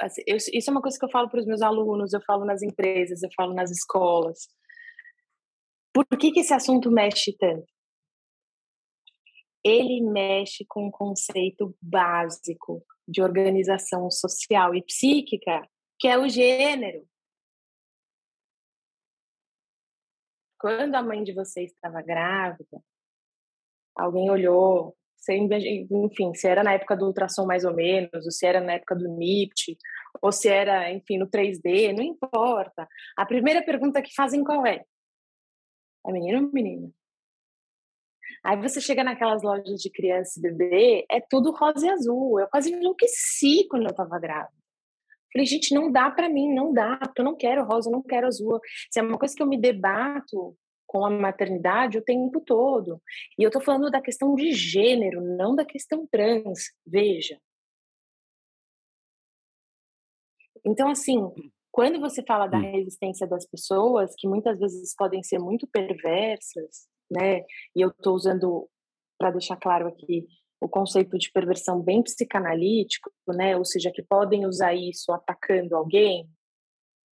[0.00, 2.44] Assim, eu, isso é uma coisa que eu falo para os meus alunos, eu falo
[2.44, 4.48] nas empresas, eu falo nas escolas.
[5.92, 7.66] Por que, que esse assunto mexe tanto?
[9.64, 17.06] Ele mexe com um conceito básico de organização social e psíquica, que é o gênero.
[20.60, 22.82] Quando a mãe de vocês estava grávida,
[23.96, 24.96] alguém olhou
[25.36, 28.94] enfim, se era na época do ultrassom mais ou menos, ou se era na época
[28.94, 29.76] do NIPT,
[30.22, 32.88] ou se era, enfim, no 3D, não importa.
[33.16, 34.84] A primeira pergunta que fazem qual é?
[36.06, 36.90] É menino ou menina?
[38.44, 42.38] Aí você chega naquelas lojas de criança e bebê, é tudo rosa e azul.
[42.38, 44.56] Eu quase enlouqueci quando eu tava grávida.
[45.32, 48.02] Falei, gente, não dá para mim, não dá, porque eu não quero rosa, eu não
[48.02, 48.60] quero azul.
[48.90, 50.56] Se é uma coisa que eu me debato
[50.88, 53.00] com a maternidade o tempo todo.
[53.38, 56.72] E eu estou falando da questão de gênero, não da questão trans.
[56.84, 57.38] Veja.
[60.64, 61.20] Então, assim,
[61.70, 62.72] quando você fala da hum.
[62.72, 67.40] resistência das pessoas, que muitas vezes podem ser muito perversas, né?
[67.76, 68.68] E eu estou usando,
[69.18, 70.26] para deixar claro aqui,
[70.60, 73.56] o conceito de perversão bem psicanalítico, né?
[73.56, 76.28] Ou seja, que podem usar isso atacando alguém.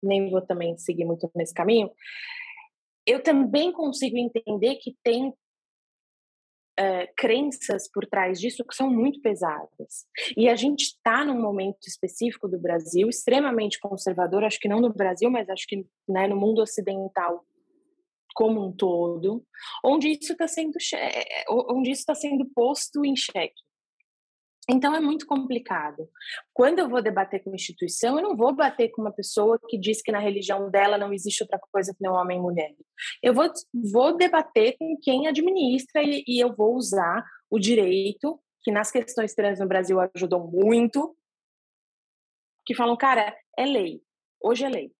[0.02, 1.90] Nem vou também seguir muito nesse caminho
[3.06, 5.32] eu também consigo entender que tem
[6.76, 10.06] é, crenças por trás disso que são muito pesadas.
[10.36, 14.92] E a gente está num momento específico do Brasil, extremamente conservador, acho que não no
[14.92, 17.44] Brasil, mas acho que né, no mundo ocidental
[18.34, 19.46] como um todo,
[19.84, 23.62] onde isso está sendo, é, onde isso está sendo posto em xeque.
[24.68, 26.08] Então é muito complicado.
[26.52, 30.00] Quando eu vou debater com instituição, eu não vou bater com uma pessoa que diz
[30.00, 32.74] que na religião dela não existe outra coisa que não homem e mulher.
[33.22, 33.50] Eu vou,
[33.92, 39.34] vou debater com quem administra e, e eu vou usar o direito, que nas questões
[39.34, 41.14] trans no Brasil ajudou muito,
[42.64, 44.00] que falam, cara, é lei.
[44.42, 44.92] Hoje é lei.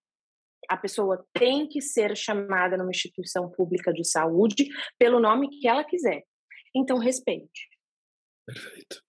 [0.68, 5.84] A pessoa tem que ser chamada numa instituição pública de saúde pelo nome que ela
[5.84, 6.22] quiser.
[6.74, 7.68] Então, respeite.
[8.46, 9.03] Perfeito.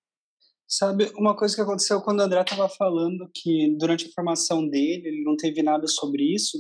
[0.67, 5.08] Sabe, uma coisa que aconteceu quando o André estava falando que durante a formação dele
[5.08, 6.58] ele não teve nada sobre isso.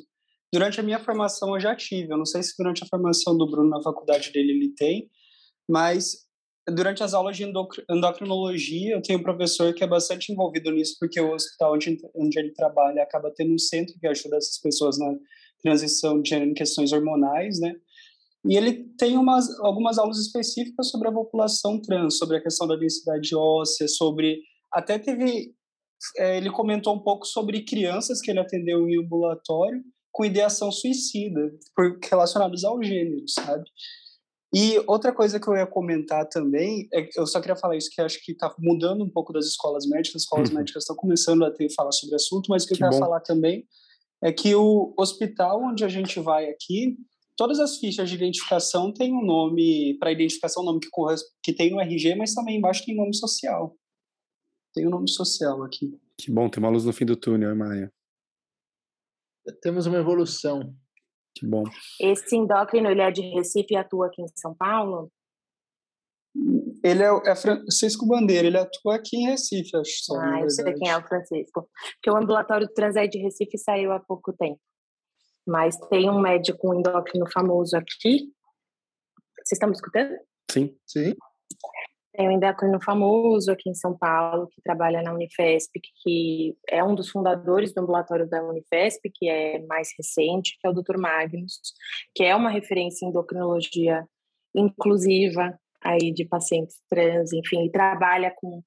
[0.53, 2.13] Durante a minha formação eu já tive.
[2.13, 5.09] Eu não sei se durante a formação do Bruno na faculdade dele ele tem,
[5.67, 6.25] mas
[6.69, 11.19] durante as aulas de endocrinologia eu tenho um professor que é bastante envolvido nisso porque
[11.19, 15.13] o hospital onde, onde ele trabalha acaba tendo um centro que ajuda essas pessoas na
[15.61, 17.75] transição de questões hormonais, né?
[18.47, 22.75] E ele tem umas, algumas aulas específicas sobre a população trans, sobre a questão da
[22.75, 24.41] densidade óssea, sobre.
[24.71, 25.53] Até teve.
[26.17, 29.81] É, ele comentou um pouco sobre crianças que ele atendeu em ambulatório
[30.11, 33.63] com ideação suicida, por, relacionados ao gênero, sabe?
[34.53, 38.01] E outra coisa que eu ia comentar também, é eu só queria falar isso, que
[38.01, 40.55] acho que está mudando um pouco das escolas médicas, as escolas uhum.
[40.55, 42.99] médicas estão começando a ter falar sobre o assunto, mas o que, que eu queria
[42.99, 43.67] falar também
[44.23, 46.95] é que o hospital onde a gente vai aqui,
[47.35, 50.89] todas as fichas de identificação têm um nome, para identificação, um nome que,
[51.43, 53.75] que tem no RG, mas também embaixo tem nome social.
[54.73, 55.97] Tem o um nome social aqui.
[56.17, 57.91] Que bom, tem uma luz no fim do túnel, Maia.
[59.61, 60.75] Temos uma evolução.
[61.37, 61.63] Que bom.
[61.99, 65.11] Esse endócrino, ele é de Recife e atua aqui em São Paulo?
[66.83, 70.03] Ele é, é Francisco Bandeira, ele atua aqui em Recife, acho.
[70.03, 71.67] Só, ah, eu sei quem é o Francisco.
[71.95, 74.59] Porque o ambulatório do Transé de Recife saiu há pouco tempo.
[75.45, 78.31] Mas tem um médico endócrino famoso aqui.
[79.37, 80.15] Vocês estão me escutando?
[80.49, 80.75] Sim.
[80.85, 81.13] Sim.
[82.15, 86.95] Tem um endócrino famoso aqui em São Paulo, que trabalha na Unifesp, que é um
[86.95, 90.97] dos fundadores do ambulatório da Unifesp, que é mais recente, que é o Dr.
[90.97, 91.59] Magnus,
[92.15, 94.07] que é uma referência em endocrinologia
[94.55, 98.63] inclusiva aí de pacientes trans, enfim, e trabalha com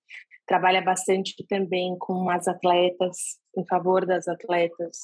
[0.46, 3.16] trabalha bastante também com as atletas,
[3.56, 4.98] em favor das atletas.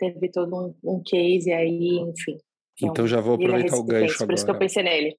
[0.00, 2.38] Teve todo um, um case aí, enfim.
[2.82, 4.26] Então, já vou é aproveitar o gancho agora.
[4.26, 5.16] Por isso que eu pensei nele.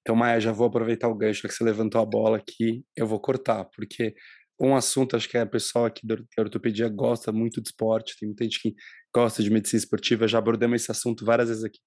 [0.00, 3.20] Então, Maia, já vou aproveitar o gancho que você levantou a bola aqui, eu vou
[3.20, 4.14] cortar, porque
[4.60, 8.44] um assunto, acho que a pessoa aqui da ortopedia gosta muito de esporte, tem muita
[8.44, 8.74] gente que
[9.14, 11.78] gosta de medicina esportiva, já abordamos esse assunto várias vezes aqui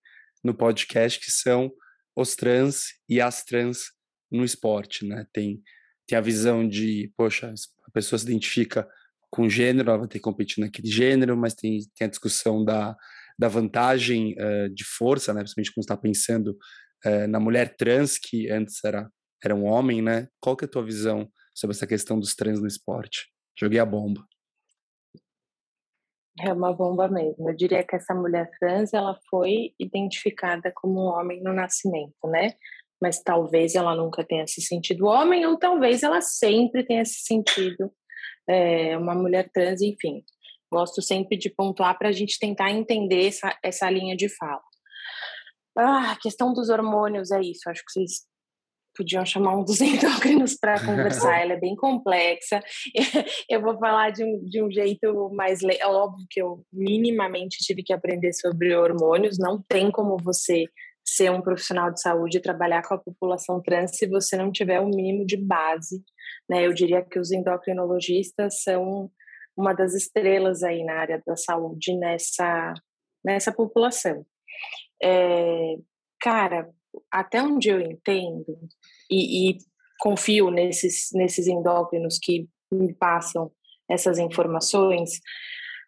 [0.44, 1.72] no podcast, que são
[2.16, 3.92] os trans e as trans
[4.32, 5.26] no esporte, né?
[5.34, 5.62] Tem,
[6.08, 7.54] tem a visão de, poxa,
[7.86, 8.88] a pessoa se identifica
[9.38, 12.98] com gênero, ela vai ter que competir naquele gênero, mas tem, tem a discussão da,
[13.38, 15.42] da vantagem uh, de força, né?
[15.42, 16.58] Principalmente quando está pensando
[17.06, 19.08] é, na mulher trans, que antes era,
[19.44, 20.28] era um homem, né?
[20.42, 23.28] Qual que é a tua visão sobre essa questão dos trans no esporte?
[23.60, 24.26] Joguei a bomba.
[26.40, 27.48] É uma bomba mesmo.
[27.48, 32.54] Eu diria que essa mulher trans, ela foi identificada como um homem no nascimento, né?
[33.00, 37.92] Mas talvez ela nunca tenha se sentido homem, ou talvez ela sempre tenha se sentido
[38.48, 40.24] é, uma mulher trans, enfim.
[40.72, 44.62] Gosto sempre de pontuar para a gente tentar entender essa, essa linha de fala.
[45.78, 47.70] Ah, a questão dos hormônios é isso.
[47.70, 48.26] Acho que vocês
[48.98, 51.40] podiam chamar um dos endócrinos para conversar.
[51.40, 52.62] Ela é bem complexa.
[53.48, 55.62] Eu vou falar de um, de um jeito mais.
[55.64, 59.38] É óbvio que eu minimamente tive que aprender sobre hormônios.
[59.38, 60.66] Não tem como você
[61.08, 64.82] ser um profissional de saúde e trabalhar com a população trans se você não tiver
[64.82, 66.04] o um mínimo de base.
[66.50, 66.66] Né?
[66.68, 69.10] Eu diria que os endocrinologistas são
[69.56, 72.74] uma das estrelas aí na área da saúde nessa,
[73.24, 74.26] nessa população.
[75.02, 75.76] É,
[76.20, 76.70] cara,
[77.12, 78.46] até onde eu entendo
[79.10, 79.58] e, e,
[80.00, 83.52] confio nesses, nesses endócrinos que me passam
[83.90, 85.20] essas informações,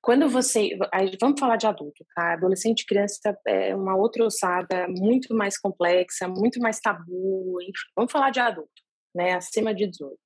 [0.01, 0.77] quando você.
[1.19, 2.33] Vamos falar de adulto, tá?
[2.33, 7.73] Adolescente e criança é uma outra ossada muito mais complexa, muito mais tabu, enfim.
[7.95, 8.81] Vamos falar de adulto,
[9.13, 9.33] né?
[9.33, 10.17] Acima de 18.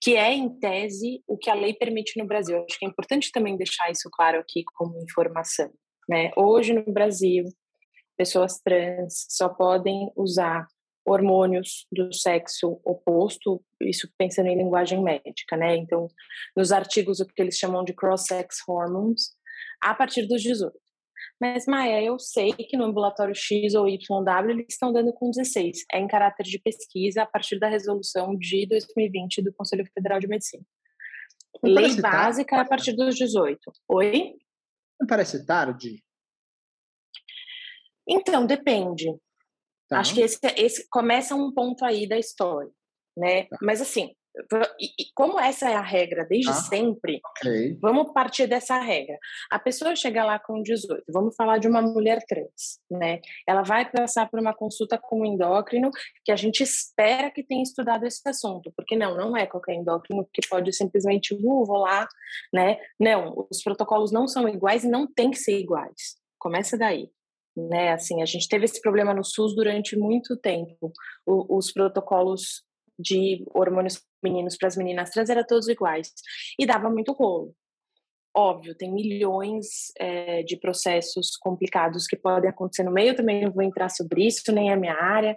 [0.00, 2.64] Que é, em tese, o que a lei permite no Brasil.
[2.68, 5.70] Acho que é importante também deixar isso claro aqui como informação.
[6.08, 6.30] Né?
[6.36, 7.44] Hoje, no Brasil,
[8.16, 10.66] pessoas trans só podem usar
[11.06, 15.76] hormônios do sexo oposto, isso pensando em linguagem médica, né?
[15.76, 16.08] Então,
[16.56, 19.30] nos artigos, o que eles chamam de cross-sex hormones,
[19.80, 20.74] a partir dos 18.
[21.40, 25.84] Mas, Maia, eu sei que no ambulatório X ou YW eles estão dando com 16.
[25.92, 30.26] É em caráter de pesquisa a partir da resolução de 2020 do Conselho Federal de
[30.26, 30.64] Medicina.
[31.62, 32.66] Não Lei básica tarde.
[32.66, 33.60] a partir dos 18.
[33.88, 34.34] Oi?
[34.98, 36.02] Não parece tarde?
[38.08, 39.14] Então, depende.
[39.88, 40.00] Tá.
[40.00, 42.70] Acho que esse, esse começa um ponto aí da história,
[43.16, 43.44] né?
[43.44, 43.58] Tá.
[43.62, 44.14] Mas assim,
[45.14, 47.76] como essa é a regra desde ah, sempre, okay.
[47.80, 49.18] vamos partir dessa regra.
[49.50, 53.20] A pessoa chega lá com 18, vamos falar de uma mulher trans, né?
[53.46, 55.90] Ela vai passar por uma consulta com um endócrino
[56.24, 60.28] que a gente espera que tenha estudado esse assunto, porque não, não é qualquer endócrino
[60.32, 62.06] que pode simplesmente, uh, vou lá,
[62.52, 62.78] né?
[63.00, 66.16] Não, os protocolos não são iguais e não tem que ser iguais.
[66.38, 67.10] Começa daí
[67.56, 67.92] né?
[67.92, 70.92] Assim, a gente teve esse problema no SUS durante muito tempo.
[71.24, 72.62] O, os protocolos
[72.98, 76.12] de hormônios meninos para as meninas trans eram todos iguais
[76.58, 77.54] e dava muito rolo.
[78.34, 83.16] Óbvio, tem milhões é, de processos complicados que podem acontecer no meio.
[83.16, 85.34] Também não vou entrar sobre isso, nem é minha área.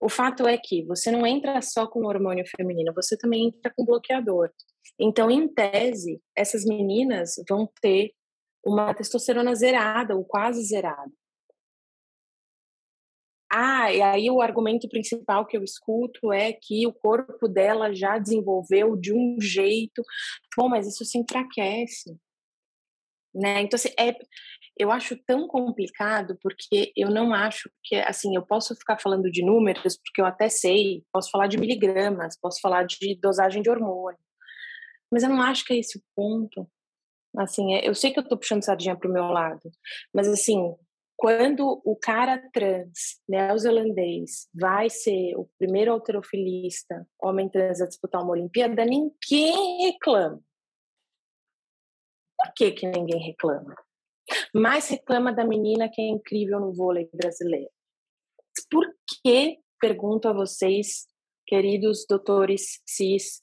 [0.00, 3.84] O fato é que você não entra só com hormônio feminino, você também entra com
[3.84, 4.50] bloqueador.
[4.98, 8.12] Então, em tese, essas meninas vão ter
[8.64, 11.10] uma testosterona zerada ou quase zerada.
[13.52, 18.16] Ah, e aí o argumento principal que eu escuto é que o corpo dela já
[18.18, 20.02] desenvolveu de um jeito.
[20.56, 22.16] Bom, mas isso se enfraquece.
[23.34, 23.62] Né?
[23.62, 24.14] Então, assim, é,
[24.76, 29.44] eu acho tão complicado porque eu não acho que, assim, eu posso ficar falando de
[29.44, 34.18] números, porque eu até sei, posso falar de miligramas, posso falar de dosagem de hormônio,
[35.12, 36.68] mas eu não acho que é esse o ponto.
[37.36, 39.70] Assim, é, eu sei que eu tô puxando sardinha pro meu lado,
[40.14, 40.74] mas assim,
[41.20, 48.32] quando o cara trans neozelandês vai ser o primeiro alterofilista, homem trans a disputar uma
[48.32, 50.42] Olimpíada, ninguém reclama.
[52.38, 53.76] Por que, que ninguém reclama?
[54.54, 57.70] Mas reclama da menina que é incrível no vôlei brasileiro.
[58.70, 58.86] Por
[59.22, 61.06] que, pergunto a vocês,
[61.46, 63.42] queridos doutores cis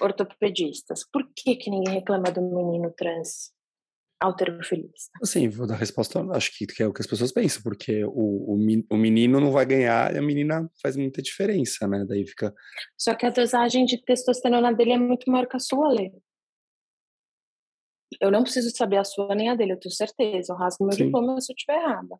[0.00, 3.53] ortopedistas, por que, que ninguém reclama do menino trans
[4.20, 5.10] alterofilista?
[5.22, 8.10] Sim, vou dar resposta, acho que, que, é o que as pessoas pensam, porque o,
[8.10, 12.04] o, o, menino não vai ganhar e a menina faz muita diferença, né?
[12.06, 12.54] Daí fica.
[12.96, 16.12] Só que a dosagem de testosterona dele é muito maior que a sua, Lê.
[18.20, 20.52] Eu não preciso saber a sua nem a dele, eu tenho certeza.
[20.52, 21.06] Eu rasgo meu Sim.
[21.06, 22.18] diploma se eu estiver errada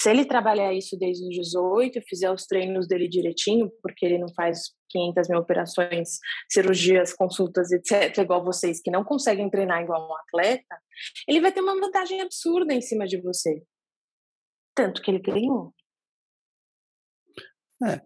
[0.00, 4.32] se ele trabalhar isso desde os 18, fizer os treinos dele direitinho, porque ele não
[4.32, 6.18] faz 500 mil operações,
[6.48, 10.76] cirurgias, consultas, etc., igual vocês que não conseguem treinar igual um atleta,
[11.26, 13.60] ele vai ter uma vantagem absurda em cima de você.
[14.72, 15.74] Tanto que ele ganhou.
[17.84, 18.00] É,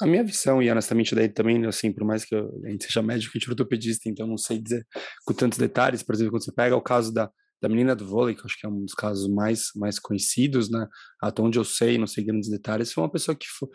[0.00, 3.02] a minha visão, e honestamente daí também, assim, por mais que eu, a gente seja
[3.02, 4.86] médico, gente é ortopedista, então não sei dizer
[5.24, 7.28] com tantos detalhes, por exemplo, quando você pega o caso da
[7.62, 10.88] da menina do vôlei, que acho que é um dos casos mais, mais conhecidos, né?
[11.20, 13.68] Até onde eu sei, não sei grandes detalhes, foi uma pessoa que foi,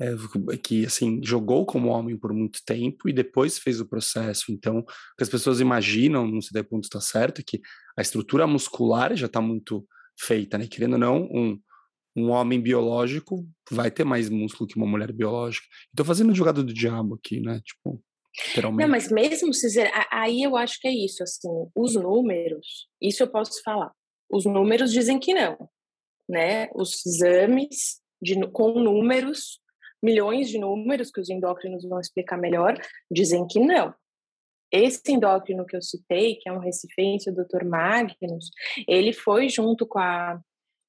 [0.00, 0.14] é,
[0.56, 4.50] que assim jogou como homem por muito tempo e depois fez o processo.
[4.50, 4.82] Então,
[5.20, 7.60] as pessoas imaginam, não sei até ponto está certo, é que
[7.98, 9.86] a estrutura muscular já está muito
[10.18, 10.66] feita, né?
[10.66, 11.60] Querendo ou não, um,
[12.16, 15.66] um homem biológico vai ter mais músculo que uma mulher biológica.
[15.88, 17.60] Estou fazendo jogada do diabo aqui, né?
[17.62, 18.02] Tipo,
[18.62, 19.66] não, mas mesmo se
[20.10, 23.92] aí eu acho que é isso, assim, os números, isso eu posso falar.
[24.30, 25.56] Os números dizem que não,
[26.28, 26.68] né?
[26.74, 29.60] Os exames de, com números,
[30.02, 33.92] milhões de números que os endócrinos vão explicar melhor, dizem que não.
[34.72, 37.64] Esse endócrino que eu citei, que é um recifense, o Dr.
[37.64, 38.50] Magnus,
[38.86, 40.40] ele foi junto com a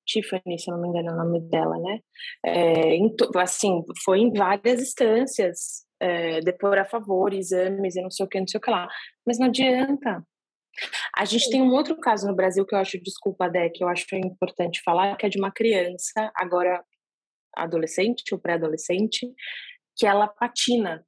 [0.06, 2.00] Tiffany, se eu não me engano é o nome dela, né?
[2.46, 2.98] É,
[3.39, 8.39] assim, foi em várias instâncias é, depor a favor, exames e não sei o que,
[8.39, 8.89] não sei o que lá.
[9.26, 10.26] Mas não adianta.
[11.16, 13.88] A gente tem um outro caso no Brasil que eu acho, desculpa, Dé, que eu
[13.88, 16.84] acho importante falar, que é de uma criança, agora
[17.56, 19.32] adolescente ou pré-adolescente,
[19.95, 21.06] que ela patina.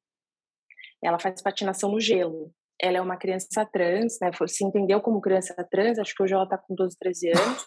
[1.03, 2.53] Ela faz patinação no gelo.
[2.79, 4.29] Ela é uma criança trans, né?
[4.47, 7.65] Se entendeu como criança trans, acho que hoje ela tá com 12, 13 anos.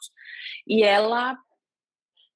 [0.66, 1.36] e ela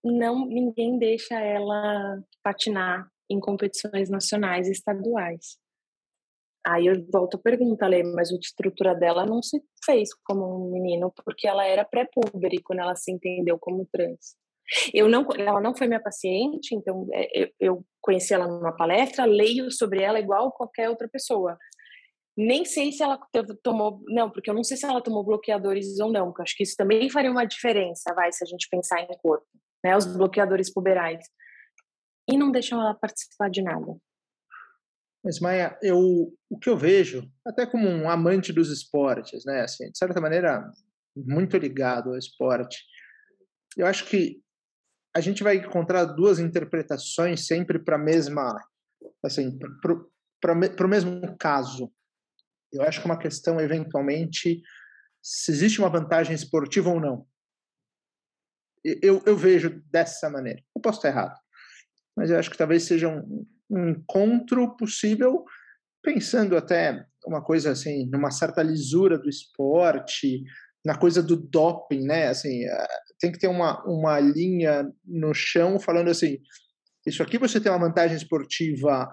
[0.03, 5.59] não ninguém deixa ela patinar em competições nacionais e estaduais.
[6.67, 10.73] Aí eu volto a pergunta, Lê, mas a estrutura dela não se fez como um
[10.73, 14.37] menino, porque ela era pré-púbere quando ela se entendeu como trans.
[14.93, 19.71] Eu não, ela não foi minha paciente, então é, eu conheci ela numa palestra, leio
[19.71, 21.57] sobre ela igual qualquer outra pessoa.
[22.37, 23.19] Nem sei se ela
[23.63, 26.57] tomou, não, porque eu não sei se ela tomou bloqueadores ou não, porque eu acho
[26.57, 29.47] que isso também faria uma diferença, vai, se a gente pensar em corpo,
[29.83, 31.25] né, os bloqueadores puberais
[32.31, 33.97] e não deixam ela participar de nada.
[35.23, 39.91] Mas, Maia, eu, o que eu vejo, até como um amante dos esportes, né, assim,
[39.91, 40.71] de certa maneira,
[41.15, 42.79] muito ligado ao esporte,
[43.77, 44.41] eu acho que
[45.15, 48.57] a gente vai encontrar duas interpretações sempre para a mesma,
[49.23, 49.59] assim,
[50.41, 51.93] para o mesmo caso.
[52.73, 54.63] Eu acho que é uma questão, eventualmente,
[55.21, 57.27] se existe uma vantagem esportiva ou não.
[58.83, 60.63] Eu, eu vejo dessa maneira.
[60.75, 61.39] Eu posso estar errado
[62.21, 65.43] mas eu acho que talvez seja um, um encontro possível,
[66.03, 70.43] pensando até uma coisa assim, numa certa lisura do esporte,
[70.85, 72.29] na coisa do doping, né?
[72.29, 72.87] Assim, eh,
[73.19, 76.37] tem que ter uma, uma linha no chão falando assim,
[77.07, 79.09] isso aqui você tem uma vantagem esportiva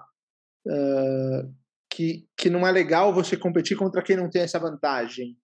[0.66, 1.54] uh,
[1.90, 5.34] que, que não é legal você competir contra quem não tem essa vantagem.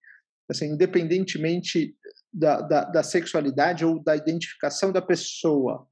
[0.50, 1.96] Assim, independentemente
[2.30, 5.88] da, da, da sexualidade ou da identificação da pessoa.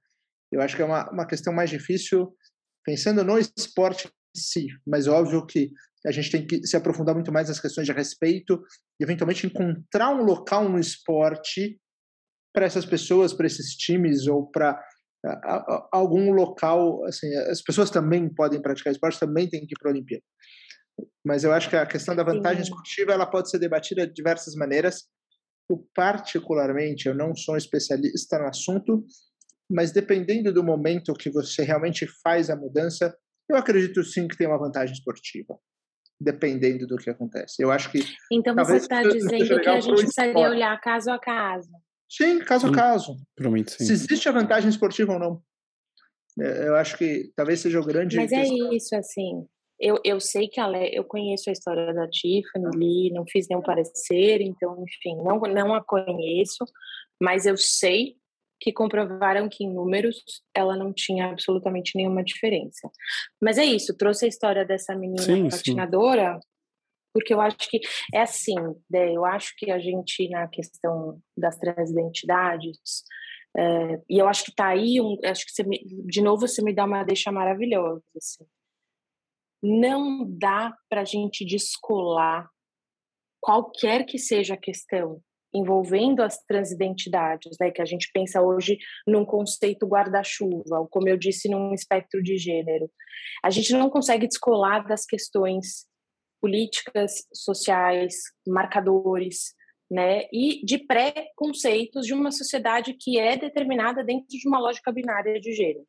[0.53, 2.35] Eu acho que é uma, uma questão mais difícil
[2.85, 5.71] pensando no esporte em si, mas óbvio que
[6.07, 8.61] a gente tem que se aprofundar muito mais nas questões de respeito
[9.01, 11.81] e eventualmente encontrar um local no esporte
[12.53, 14.79] para essas pessoas, para esses times ou para
[15.93, 19.95] algum local, assim, as pessoas também podem praticar esporte, também têm que ir para a
[19.95, 20.25] Olimpíada.
[21.25, 24.55] Mas eu acho que a questão da vantagem esportiva ela pode ser debatida de diversas
[24.55, 25.05] maneiras.
[25.71, 29.05] Eu, particularmente, eu não sou um especialista no assunto,
[29.73, 33.17] mas dependendo do momento que você realmente faz a mudança,
[33.49, 35.59] eu acredito sim que tem uma vantagem esportiva,
[36.21, 37.63] dependendo do que acontece.
[37.63, 38.01] Eu acho que.
[38.31, 41.71] Então você está dizendo que a gente precisaria olhar caso a caso.
[42.09, 43.17] Sim, caso a hum, caso.
[43.35, 43.87] Provavelmente sim.
[43.87, 45.43] Se existe a vantagem esportiva ou não.
[46.41, 48.17] É, eu acho que talvez seja o grande.
[48.17, 49.47] Mas é isso, assim.
[49.81, 53.63] Eu, eu sei que ela, eu conheço a história da Tiffany, li, não fiz nenhum
[53.63, 56.65] parecer, então, enfim, não, não a conheço,
[57.21, 58.15] mas eu sei
[58.63, 60.23] que comprovaram que em números
[60.55, 62.89] ela não tinha absolutamente nenhuma diferença.
[63.41, 66.49] Mas é isso, trouxe a história dessa menina sim, patinadora, sim.
[67.13, 67.81] porque eu acho que
[68.15, 68.55] é assim,
[68.89, 73.03] né, eu acho que a gente, na questão das transidentidades,
[73.57, 76.73] é, e eu acho que tá aí, um, acho que me, de novo você me
[76.73, 78.47] dá uma deixa maravilhosa, assim.
[79.61, 82.49] Não dá para a gente descolar
[83.41, 85.21] qualquer que seja a questão
[85.55, 91.49] envolvendo as transidentidades, né, que a gente pensa hoje num conceito guarda-chuva, como eu disse,
[91.49, 92.91] num espectro de gênero.
[93.45, 95.87] A gente não consegue descolar das questões
[96.41, 98.15] políticas, sociais,
[98.47, 99.55] marcadores,
[99.91, 105.39] né, e de pré-conceitos de uma sociedade que é determinada dentro de uma lógica binária
[105.39, 105.87] de gênero.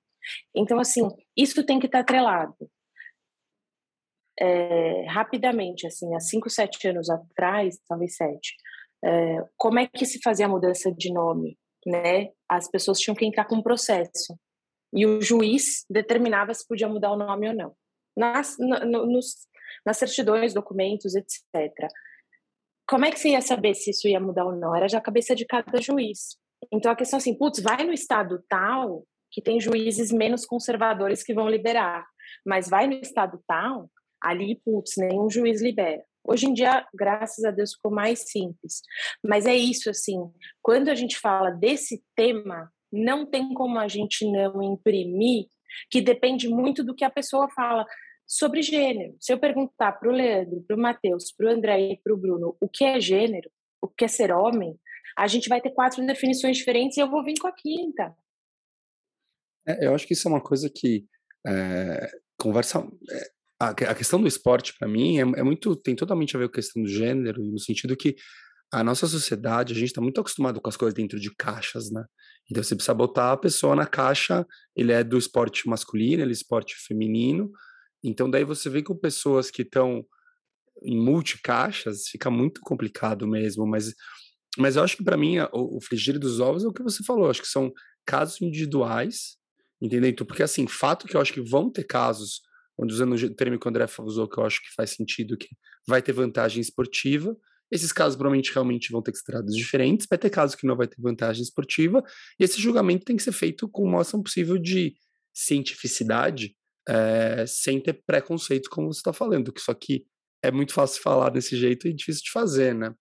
[0.56, 1.08] Então, assim,
[1.38, 2.56] isso tem que estar atrelado.
[4.40, 8.56] É, rapidamente, assim, há cinco, sete anos atrás, talvez sete,
[9.58, 12.30] como é que se fazia a mudança de nome, né?
[12.48, 14.38] As pessoas tinham que entrar com um processo
[14.94, 17.76] e o juiz determinava se podia mudar o nome ou não.
[18.16, 19.48] Nas, no, nos,
[19.86, 21.72] nas certidões, documentos, etc.
[22.88, 24.76] Como é que você ia saber se isso ia mudar ou não?
[24.76, 26.38] Era já a cabeça de cada juiz.
[26.72, 31.24] Então a questão é assim, putz, vai no estado tal que tem juízes menos conservadores
[31.24, 32.06] que vão liberar,
[32.46, 33.90] mas vai no estado tal,
[34.22, 36.06] ali, putz, nenhum juiz libera.
[36.26, 38.82] Hoje em dia, graças a Deus, ficou mais simples.
[39.24, 40.18] Mas é isso, assim,
[40.62, 45.48] quando a gente fala desse tema, não tem como a gente não imprimir,
[45.90, 47.86] que depende muito do que a pessoa fala
[48.26, 49.16] sobre gênero.
[49.20, 52.18] Se eu perguntar para o Leandro, para o Matheus, para o André e para o
[52.18, 53.50] Bruno o que é gênero,
[53.82, 54.80] o que é ser homem,
[55.18, 58.16] a gente vai ter quatro definições diferentes e eu vou vir com a quinta.
[59.68, 61.06] É, eu acho que isso é uma coisa que
[61.46, 62.80] é, conversa.
[63.12, 63.32] É,
[63.68, 65.76] a, a questão do esporte, para mim, é, é, muito.
[65.76, 68.16] tem totalmente a ver com a questão do gênero, no sentido que
[68.72, 72.04] a nossa sociedade, a gente está muito acostumado com as coisas dentro de caixas, né?
[72.50, 74.46] Então você precisa botar a pessoa na caixa,
[74.76, 77.52] ele é do esporte masculino, ele é esporte feminino.
[78.04, 80.04] Então daí você vê com pessoas que estão
[80.82, 83.94] em multicaixas, fica muito complicado mesmo, mas
[84.58, 87.04] mas eu acho que para mim o, o frigir dos ovos é o que você
[87.04, 87.72] falou, acho que são
[88.06, 89.38] casos individuais,
[89.82, 90.10] entendeu?
[90.10, 92.42] Então, porque assim, fato que eu acho que vão ter casos
[92.78, 95.50] onde usando o termo que o André usou, que eu acho que faz sentido, que
[95.88, 97.36] vai ter vantagem esportiva.
[97.72, 100.76] Esses casos provavelmente realmente vão ter que ser tratados diferentes, vai ter casos que não
[100.76, 102.04] vai ter vantagem esportiva,
[102.40, 104.94] e esse julgamento tem que ser feito com o máximo possível de
[105.34, 106.56] cientificidade,
[106.88, 110.06] é, sem ter preconceito, como você está falando, que isso aqui
[110.44, 112.94] é muito fácil falar desse jeito e difícil de fazer, né?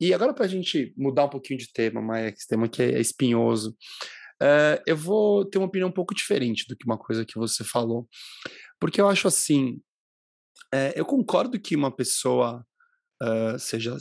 [0.00, 3.00] E agora, para a gente mudar um pouquinho de tema, Maia, esse tema que é
[3.00, 3.76] espinhoso,
[4.40, 7.64] uh, eu vou ter uma opinião um pouco diferente do que uma coisa que você
[7.64, 8.08] falou.
[8.80, 9.80] Porque eu acho assim,
[10.72, 12.64] é, eu concordo que uma pessoa,
[13.22, 13.96] uh, seja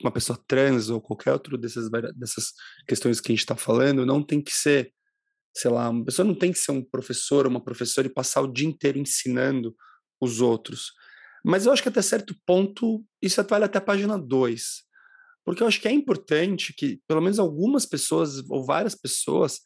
[0.00, 2.52] uma pessoa trans ou qualquer outra dessas, dessas
[2.86, 4.92] questões que a gente está falando, não tem que ser,
[5.54, 8.42] sei lá, uma pessoa não tem que ser um professor ou uma professora e passar
[8.42, 9.74] o dia inteiro ensinando
[10.20, 10.92] os outros.
[11.44, 14.82] Mas eu acho que até certo ponto isso vale até a página 2.
[15.44, 19.60] Porque eu acho que é importante que pelo menos algumas pessoas ou várias pessoas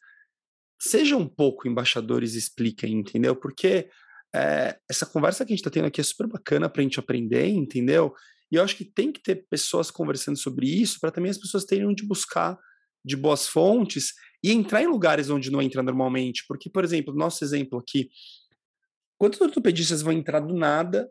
[0.79, 3.35] sejam um pouco embaixadores expliquem, entendeu?
[3.35, 3.89] Porque
[4.33, 6.99] é, essa conversa que a gente está tendo aqui é super bacana para a gente
[6.99, 8.13] aprender, entendeu?
[8.51, 11.65] E eu acho que tem que ter pessoas conversando sobre isso para também as pessoas
[11.65, 12.57] terem onde buscar
[13.03, 14.13] de boas fontes
[14.43, 16.45] e entrar em lugares onde não entra normalmente.
[16.47, 18.09] Porque, por exemplo, nosso exemplo aqui,
[19.17, 21.09] quantos ortopedistas vão entrar do nada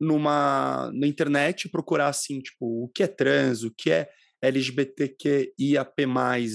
[0.00, 4.08] numa na internet procurar assim, tipo, o que é trans, o que é
[4.42, 6.02] LGBTQIAP+,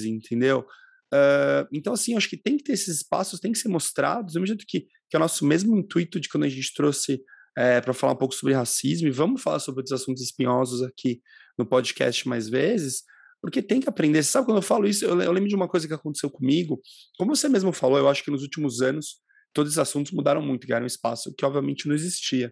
[0.05, 0.67] entendeu?
[1.13, 4.35] Uh, então, assim, acho que tem que ter esses espaços, tem que ser mostrados.
[4.35, 7.21] Eu imagino que, que é o nosso mesmo intuito de quando a gente trouxe
[7.57, 11.21] é, para falar um pouco sobre racismo, e vamos falar sobre os assuntos espinhosos aqui
[11.57, 13.03] no podcast mais vezes,
[13.41, 14.23] porque tem que aprender.
[14.23, 16.79] Você sabe, quando eu falo isso, eu, eu lembro de uma coisa que aconteceu comigo.
[17.17, 19.17] Como você mesmo falou, eu acho que nos últimos anos
[19.53, 22.51] todos os assuntos mudaram muito, ganharam espaço que obviamente não existia.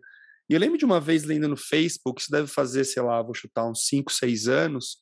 [0.50, 3.34] E eu lembro de uma vez lendo no Facebook, isso deve fazer, sei lá, vou
[3.34, 4.98] chutar uns 5, 6 anos,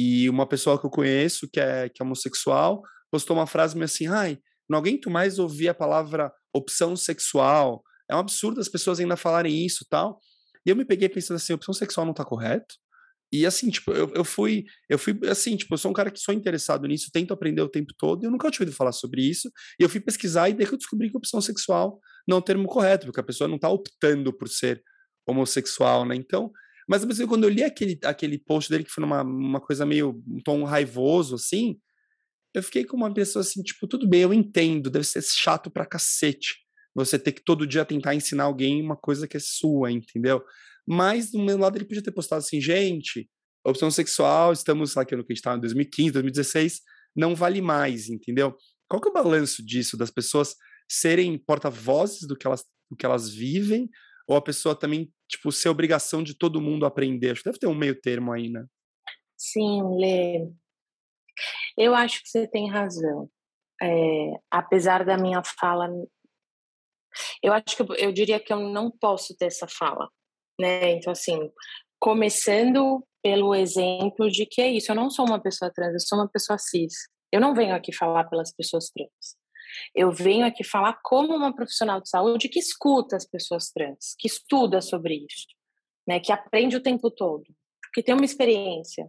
[0.00, 3.86] e uma pessoa que eu conheço, que é, que é homossexual, postou uma frase meio
[3.86, 4.38] assim: ai,
[4.70, 7.82] não aguento mais ouvir a palavra opção sexual.
[8.08, 10.20] É um absurdo as pessoas ainda falarem isso tal.
[10.64, 12.76] E eu me peguei pensando assim: opção sexual não tá correto?
[13.32, 16.20] E assim, tipo, eu, eu fui, eu fui assim, tipo, eu sou um cara que
[16.20, 19.20] sou interessado nisso, tento aprender o tempo todo, e eu nunca tinha ouvido falar sobre
[19.20, 19.50] isso.
[19.80, 22.42] E eu fui pesquisar e daí que eu descobri que opção sexual não é o
[22.42, 24.80] termo correto, porque a pessoa não está optando por ser
[25.26, 26.14] homossexual, né?
[26.14, 26.52] Então,
[26.88, 30.22] mas tempo, quando eu li aquele, aquele post dele, que foi numa uma coisa meio,
[30.26, 31.78] um tom raivoso, assim,
[32.54, 35.86] eu fiquei com uma pessoa assim, tipo, tudo bem, eu entendo, deve ser chato pra
[35.86, 36.56] cacete
[36.98, 40.42] você ter que todo dia tentar ensinar alguém uma coisa que é sua, entendeu?
[40.86, 43.28] Mas, do meu lado, ele podia ter postado assim, gente,
[43.64, 46.80] opção sexual, estamos lá que que a gente estava em 2015, 2016,
[47.14, 48.56] não vale mais, entendeu?
[48.88, 50.56] Qual que é o balanço disso, das pessoas
[50.88, 53.88] serem porta-vozes do, que elas, do que elas vivem,
[54.28, 57.30] ou a pessoa também, tipo, ser obrigação de todo mundo aprender?
[57.30, 58.66] Acho que deve ter um meio termo aí, né?
[59.36, 60.50] Sim, Lê.
[61.76, 63.30] Eu acho que você tem razão.
[63.80, 65.88] É, apesar da minha fala,
[67.42, 70.10] eu acho que eu, eu diria que eu não posso ter essa fala,
[70.60, 70.92] né?
[70.92, 71.50] Então, assim,
[71.98, 76.18] começando pelo exemplo de que é isso, eu não sou uma pessoa trans, eu sou
[76.18, 76.92] uma pessoa cis.
[77.32, 79.37] Eu não venho aqui falar pelas pessoas trans.
[79.94, 84.26] Eu venho aqui falar como uma profissional de saúde que escuta as pessoas trans, que
[84.26, 85.46] estuda sobre isso,
[86.06, 87.44] né, que aprende o tempo todo,
[87.94, 89.08] que tem uma experiência.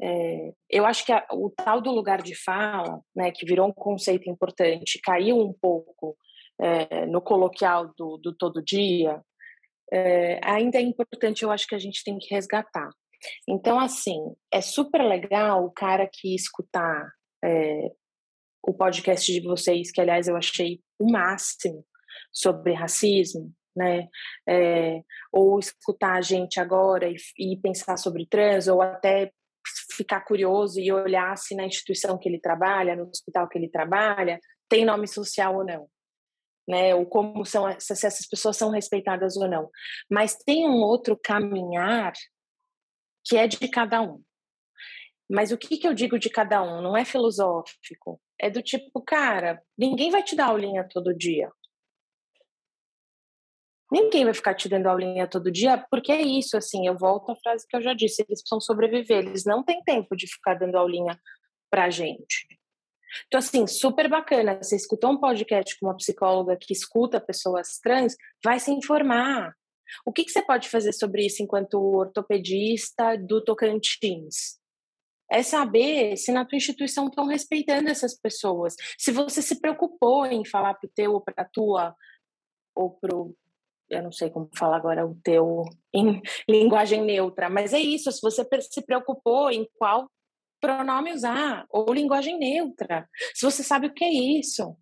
[0.00, 3.72] É, eu acho que a, o tal do lugar de fala, né, que virou um
[3.72, 6.16] conceito importante, caiu um pouco
[6.60, 9.22] é, no coloquial do, do todo dia,
[9.92, 12.90] é, ainda é importante, eu acho que a gente tem que resgatar.
[13.48, 14.18] Então, assim,
[14.52, 17.10] é super legal o cara que escutar
[17.44, 17.90] é,
[18.66, 21.86] o podcast de vocês, que aliás eu achei o máximo
[22.32, 24.08] sobre racismo, né?
[24.48, 25.02] É,
[25.32, 29.30] ou escutar a gente agora e, e, pensar sobre trans, ou até
[29.92, 34.40] ficar curioso e olhar se na instituição que ele trabalha, no hospital que ele trabalha,
[34.68, 35.88] tem nome social ou não.
[36.68, 39.70] Né, ou como são se essas pessoas são respeitadas ou não.
[40.10, 42.12] Mas tem um outro caminhar
[43.24, 44.20] que é de cada um.
[45.30, 46.82] Mas o que, que eu digo de cada um?
[46.82, 48.20] Não é filosófico.
[48.38, 51.50] É do tipo, cara, ninguém vai te dar aulinha todo dia.
[53.90, 57.36] Ninguém vai ficar te dando aulinha todo dia, porque é isso, assim, eu volto à
[57.36, 60.76] frase que eu já disse, eles precisam sobreviver, eles não têm tempo de ficar dando
[60.76, 61.18] aulinha
[61.70, 62.48] pra gente.
[63.26, 68.16] Então, assim, super bacana, você escutou um podcast com uma psicóloga que escuta pessoas trans,
[68.44, 69.54] vai se informar.
[70.04, 74.58] O que, que você pode fazer sobre isso enquanto ortopedista do Tocantins?
[75.30, 78.74] É saber se na tua instituição estão respeitando essas pessoas.
[78.98, 81.94] Se você se preocupou em falar para o teu ou para a tua,
[82.74, 83.14] ou para
[83.88, 85.62] eu não sei como falar agora o teu
[85.94, 90.10] em linguagem neutra, mas é isso, se você se preocupou em qual
[90.60, 94.76] pronome usar, ou linguagem neutra, se você sabe o que é isso.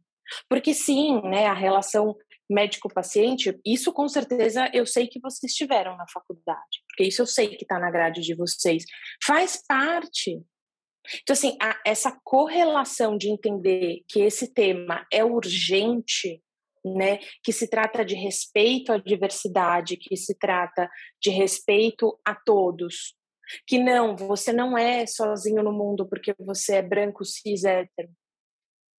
[0.48, 2.16] Porque sim, né, a relação
[2.54, 7.48] médico-paciente, isso com certeza eu sei que vocês tiveram na faculdade, porque isso eu sei
[7.48, 8.84] que está na grade de vocês.
[9.24, 10.40] Faz parte.
[11.22, 16.40] Então, assim, a, essa correlação de entender que esse tema é urgente,
[16.84, 20.88] né, que se trata de respeito à diversidade, que se trata
[21.20, 23.14] de respeito a todos,
[23.66, 28.10] que não, você não é sozinho no mundo porque você é branco, cis, hétero,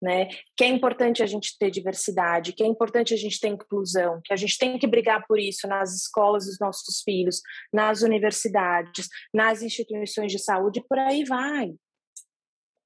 [0.02, 0.28] né?
[0.56, 4.34] Que é importante a gente ter diversidade, que é importante a gente ter inclusão, que
[4.34, 7.41] a gente tem que brigar por isso nas escolas dos nossos filhos,
[7.74, 11.74] nas universidades, nas instituições de saúde, por aí vai.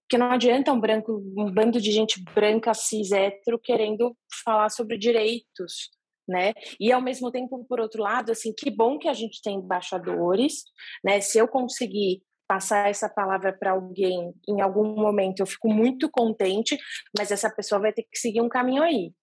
[0.03, 4.97] Porque não adianta um branco, um bando de gente branca, cis, hétero, querendo falar sobre
[4.97, 5.91] direitos,
[6.27, 6.53] né?
[6.79, 10.63] E ao mesmo tempo, por outro lado, assim, que bom que a gente tem embaixadores,
[11.03, 11.21] né?
[11.21, 16.75] Se eu conseguir passar essa palavra para alguém em algum momento, eu fico muito contente,
[17.15, 19.13] mas essa pessoa vai ter que seguir um caminho aí.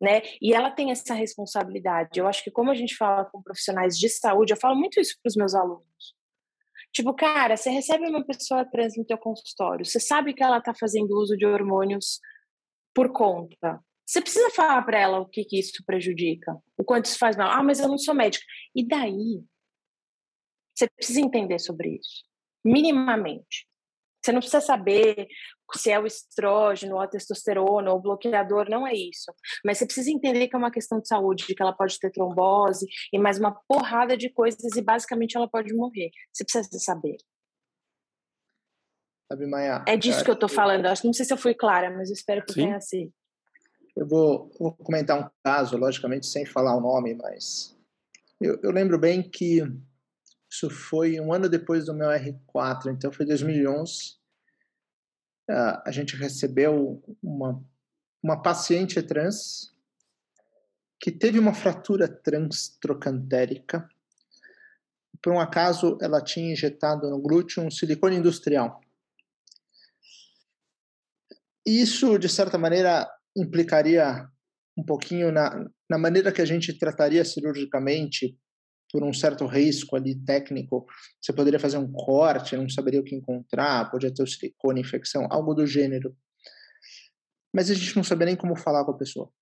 [0.00, 0.22] Né?
[0.40, 2.20] E ela tem essa responsabilidade.
[2.20, 5.18] Eu acho que como a gente fala com profissionais de saúde, eu falo muito isso
[5.20, 6.14] para os meus alunos.
[6.92, 10.72] Tipo, cara, você recebe uma pessoa trans no teu consultório, você sabe que ela está
[10.72, 12.20] fazendo uso de hormônios
[12.94, 13.80] por conta.
[14.06, 17.50] Você precisa falar para ela o que, que isso prejudica, o quanto isso faz mal.
[17.50, 18.44] Ah, mas eu não sou médica.
[18.74, 19.42] E daí?
[20.80, 22.24] Você precisa entender sobre isso,
[22.64, 23.68] minimamente.
[24.22, 25.28] Você não precisa saber
[25.74, 29.30] se é o estrógeno, ou a testosterona, ou o bloqueador, não é isso.
[29.62, 32.10] Mas você precisa entender que é uma questão de saúde, de que ela pode ter
[32.10, 36.10] trombose e mais uma porrada de coisas e basicamente ela pode morrer.
[36.32, 37.18] Você precisa saber.
[39.30, 40.86] Sabe, Maia, é disso que eu estou falando.
[40.86, 42.64] Acho não sei se eu fui clara, mas eu espero que Sim.
[42.64, 43.12] tenha sido.
[43.94, 47.76] Eu vou, vou, comentar um caso, logicamente sem falar o nome, mas
[48.40, 49.62] eu, eu lembro bem que
[50.50, 54.18] isso foi um ano depois do meu R4, então foi 2011.
[55.48, 57.64] Uh, a gente recebeu uma,
[58.22, 59.72] uma paciente trans
[61.00, 63.88] que teve uma fratura transtrocantérica.
[65.22, 68.80] Por um acaso, ela tinha injetado no glúteo um silicone industrial.
[71.64, 74.28] Isso, de certa maneira, implicaria
[74.76, 78.36] um pouquinho na, na maneira que a gente trataria cirurgicamente
[78.92, 80.86] por um certo risco ali técnico,
[81.20, 85.26] você poderia fazer um corte, não saberia o que encontrar, podia ter o silicone, infecção,
[85.30, 86.16] algo do gênero.
[87.54, 89.32] Mas a gente não sabia nem como falar com a pessoa.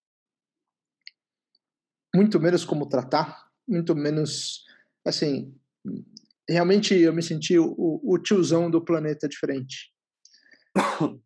[2.14, 4.64] Muito menos como tratar, muito menos,
[5.04, 5.54] assim,
[6.48, 9.92] realmente eu me senti o, o tiozão do planeta diferente.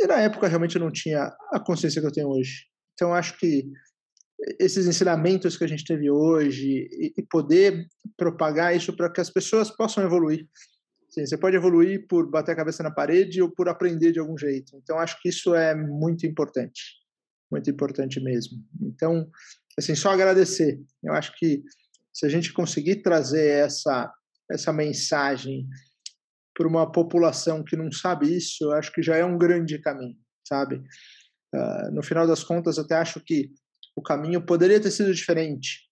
[0.00, 2.66] E na época realmente eu não tinha a consciência que eu tenho hoje.
[2.94, 3.68] Então acho que
[4.58, 7.86] esses ensinamentos que a gente teve hoje e, e poder
[8.16, 10.46] propagar isso para que as pessoas possam evoluir.
[11.10, 14.36] Sim, você pode evoluir por bater a cabeça na parede ou por aprender de algum
[14.36, 14.76] jeito.
[14.76, 16.82] Então, acho que isso é muito importante.
[17.50, 18.62] Muito importante mesmo.
[18.82, 19.28] Então,
[19.78, 20.78] assim, só agradecer.
[21.02, 21.62] Eu acho que
[22.12, 24.12] se a gente conseguir trazer essa,
[24.50, 25.66] essa mensagem
[26.54, 30.16] para uma população que não sabe isso, eu acho que já é um grande caminho,
[30.46, 30.76] sabe?
[31.54, 33.50] Uh, no final das contas, até acho que
[33.98, 35.88] o caminho poderia ter sido diferente.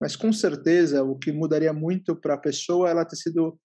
[0.00, 3.58] Mas com certeza o que mudaria muito para a pessoa é ela ter sido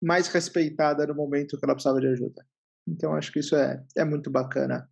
[0.00, 2.46] mais respeitada no momento que ela precisava de ajuda.
[2.86, 4.88] Então acho que isso é, é muito bacana.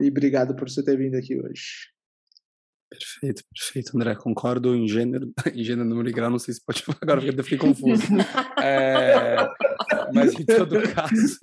[0.00, 1.92] E obrigado por você ter vindo aqui hoje.
[2.90, 4.14] Perfeito, perfeito, André.
[4.16, 7.40] Concordo em gênero, em gênero, número e grau, não sei se pode falar agora, porque
[7.40, 8.02] eu fiquei confuso.
[8.64, 9.34] É,
[10.14, 11.38] mas em todo caso,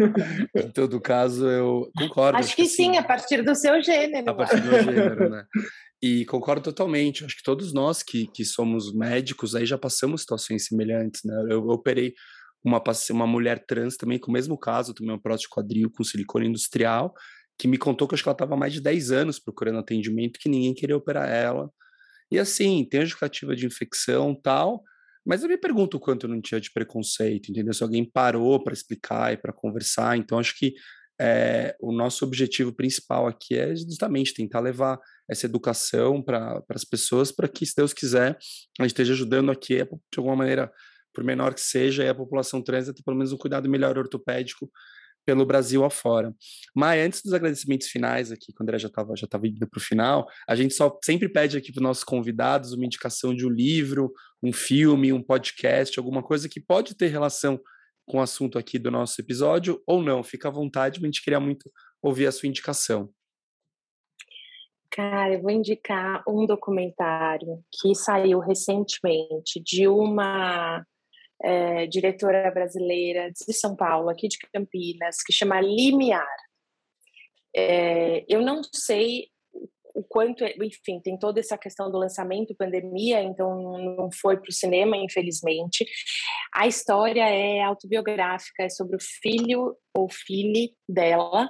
[0.55, 2.38] em todo caso, eu concordo.
[2.38, 4.30] Acho, acho que, que, sim, a partir do seu gênero.
[4.30, 5.45] A partir do gênero, né?
[6.02, 7.26] E concordo totalmente.
[7.26, 11.34] Acho que todos nós que, que somos médicos aí já passamos situações semelhantes, né?
[11.43, 12.14] Eu, eu operei
[12.64, 12.82] uma,
[13.12, 17.14] uma mulher trans também com o mesmo caso, também um prótese quadril com silicone industrial,
[17.58, 20.50] que me contou que acho que ela estava mais de 10 anos procurando atendimento, que
[20.50, 21.70] ninguém queria operar ela.
[22.32, 24.84] E assim, tem a justificativa de infecção tal,
[25.26, 27.74] mas eu me pergunto o quanto não tinha de preconceito, entendeu?
[27.74, 30.18] Se alguém parou para explicar e para conversar.
[30.18, 30.74] Então, acho que
[31.20, 34.99] é, o nosso objetivo principal aqui é justamente tentar levar
[35.30, 38.38] essa educação para as pessoas, para que, se Deus quiser,
[38.80, 40.72] a gente esteja ajudando aqui, de alguma maneira,
[41.13, 44.70] por menor que seja, a população trans a ter pelo menos um cuidado melhor ortopédico
[45.26, 46.34] pelo Brasil afora.
[46.76, 49.78] Mas antes dos agradecimentos finais aqui, quando o André já estava já tava indo para
[49.78, 53.45] o final, a gente só sempre pede aqui para os nossos convidados uma indicação de
[53.45, 54.11] um livro,
[54.41, 57.59] um filme, um podcast, alguma coisa que pode ter relação
[58.10, 60.24] com o assunto aqui do nosso episódio ou não.
[60.24, 63.10] Fica à vontade, a gente queria muito ouvir a sua indicação.
[64.91, 70.84] Cara, eu vou indicar um documentário que saiu recentemente de uma
[71.43, 76.26] é, diretora brasileira de São Paulo, aqui de Campinas, que chama Limiar.
[77.55, 79.28] É, eu não sei
[79.93, 84.53] o quanto, enfim, tem toda essa questão do lançamento, pandemia, então não foi para o
[84.53, 85.86] cinema, infelizmente.
[86.54, 91.50] A história é autobiográfica, é sobre o filho ou filha dela,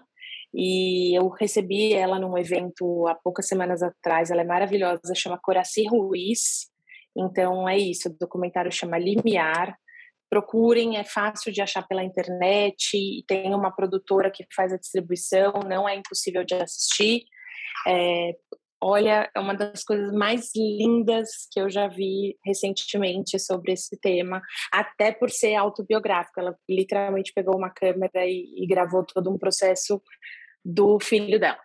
[0.53, 4.31] e eu recebi ela num evento há poucas semanas atrás.
[4.31, 6.69] Ela é maravilhosa, chama Coraci Ruiz.
[7.15, 9.77] Então é isso, o documentário chama Limiar.
[10.29, 13.23] Procurem, é fácil de achar pela internet.
[13.27, 17.23] Tem uma produtora que faz a distribuição, não é impossível de assistir.
[17.87, 18.35] É,
[18.81, 24.41] olha, é uma das coisas mais lindas que eu já vi recentemente sobre esse tema,
[24.71, 26.39] até por ser autobiográfico.
[26.39, 30.01] Ela literalmente pegou uma câmera e, e gravou todo um processo
[30.63, 31.59] do filho dela.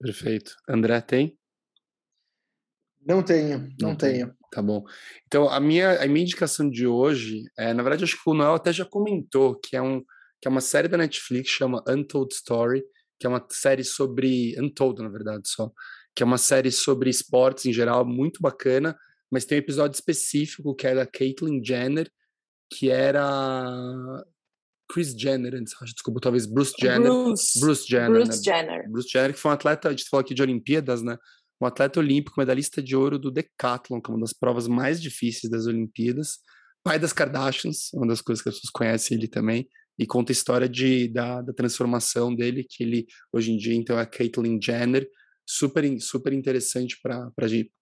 [0.00, 0.56] Perfeito.
[0.68, 1.38] André, tem?
[3.04, 4.34] Não tenho, não, não tenho.
[4.50, 4.84] Tá bom.
[5.26, 8.54] Então, a minha, a minha indicação de hoje, é, na verdade, acho que o Noel
[8.54, 10.00] até já comentou, que é, um,
[10.40, 12.82] que é uma série da Netflix, chama Untold Story,
[13.22, 14.60] que é uma série sobre.
[14.60, 15.70] Untold, na verdade, só.
[16.12, 18.98] Que é uma série sobre esportes em geral, muito bacana,
[19.30, 22.10] mas tem um episódio específico que é da Caitlyn Jenner,
[22.68, 23.64] que era
[24.92, 27.12] Chris Jenner, desculpa, talvez Bruce Jenner.
[27.12, 28.10] Bruce, Bruce Jenner.
[28.10, 28.44] Bruce né?
[28.44, 28.90] Jenner.
[28.90, 31.16] Bruce Jenner, que foi um atleta, a gente falou aqui de Olimpíadas, né?
[31.60, 35.48] Um atleta olímpico, medalhista de ouro do Decathlon, que é uma das provas mais difíceis
[35.48, 36.40] das Olimpíadas.
[36.82, 39.68] Pai das Kardashians, uma das coisas que as pessoas conhecem ele também.
[39.98, 43.98] E conta a história de, da, da transformação dele, que ele, hoje em dia, então,
[43.98, 45.08] é a Caitlyn Jenner.
[45.44, 47.30] Super, super interessante para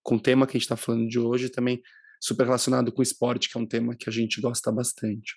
[0.03, 1.81] com o tema que a gente está falando de hoje, também
[2.21, 5.35] super relacionado com esporte, que é um tema que a gente gosta bastante.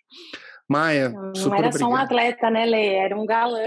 [0.70, 1.80] Maia, Não, super era obrigado.
[1.80, 2.96] só um atleta, né, Lê?
[2.96, 3.60] Era um galã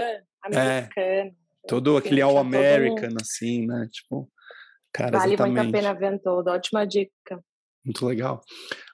[0.43, 1.31] americano.
[1.67, 3.87] Todo aquele Sim, All tinha todo assim, né?
[3.91, 4.29] Tipo,
[4.93, 5.63] cara, vale exatamente.
[5.63, 6.47] muito a pena ver todo.
[6.47, 7.43] Ótima dica.
[7.83, 8.41] Muito legal.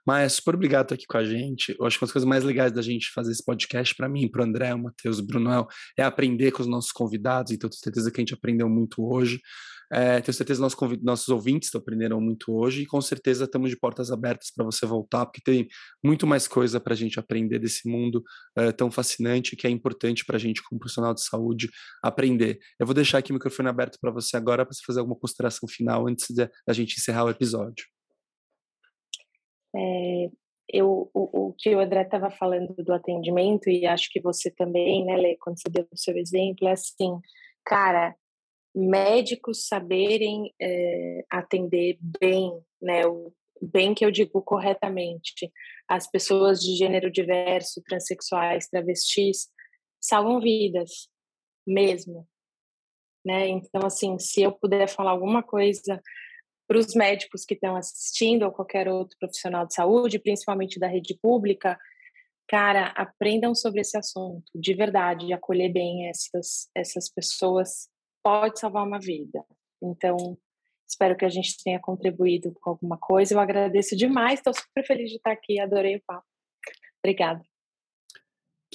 [0.05, 1.75] Mas super obrigado por estar aqui com a gente.
[1.79, 4.27] Eu acho que uma das coisas mais legais da gente fazer esse podcast, para mim,
[4.29, 7.51] para o André, o Matheus, o Bruno, é aprender com os nossos convidados.
[7.51, 9.39] Então, tenho certeza que a gente aprendeu muito hoje.
[9.91, 12.81] É, tenho certeza que nossos, nossos ouvintes aprenderam muito hoje.
[12.81, 15.67] E com certeza estamos de portas abertas para você voltar, porque tem
[16.03, 18.23] muito mais coisa para a gente aprender desse mundo
[18.57, 21.69] é, tão fascinante que é importante para a gente, como profissional de saúde,
[22.01, 22.57] aprender.
[22.79, 25.69] Eu vou deixar aqui o microfone aberto para você agora, para você fazer alguma consideração
[25.69, 27.85] final antes da gente encerrar o episódio.
[29.75, 30.29] É,
[30.69, 35.05] eu, o, o que o André estava falando do atendimento, e acho que você também,
[35.05, 37.19] né, Lê, quando você deu o seu exemplo, é assim,
[37.65, 38.15] cara,
[38.73, 42.51] médicos saberem é, atender bem,
[42.81, 45.51] né, o bem que eu digo corretamente,
[45.87, 49.47] as pessoas de gênero diverso, transexuais, travestis,
[50.01, 51.07] salvam vidas,
[51.65, 52.27] mesmo,
[53.25, 56.01] né, então, assim, se eu puder falar alguma coisa
[56.73, 61.15] para os médicos que estão assistindo ou qualquer outro profissional de saúde, principalmente da rede
[61.21, 61.77] pública,
[62.47, 67.87] cara, aprendam sobre esse assunto, de verdade, de acolher bem essas, essas pessoas
[68.23, 69.45] pode salvar uma vida.
[69.83, 70.17] Então,
[70.89, 73.35] espero que a gente tenha contribuído com alguma coisa.
[73.35, 76.25] Eu agradeço demais, estou super feliz de estar aqui, adorei o papo.
[77.03, 77.52] Obrigada.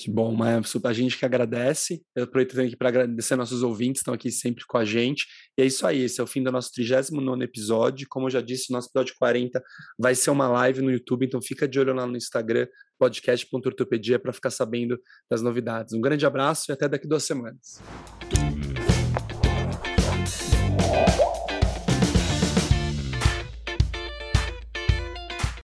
[0.00, 2.00] Que bom, mas a gente que agradece.
[2.14, 5.26] Eu aproveito aqui para agradecer nossos ouvintes estão aqui sempre com a gente.
[5.58, 8.06] E é isso aí, esse é o fim do nosso 39 episódio.
[8.08, 9.60] Como eu já disse, o nosso episódio 40
[9.98, 14.32] vai ser uma live no YouTube, então fica de olho lá no Instagram, podcast.ortopedia, para
[14.32, 14.96] ficar sabendo
[15.28, 15.92] das novidades.
[15.92, 17.82] Um grande abraço e até daqui duas semanas.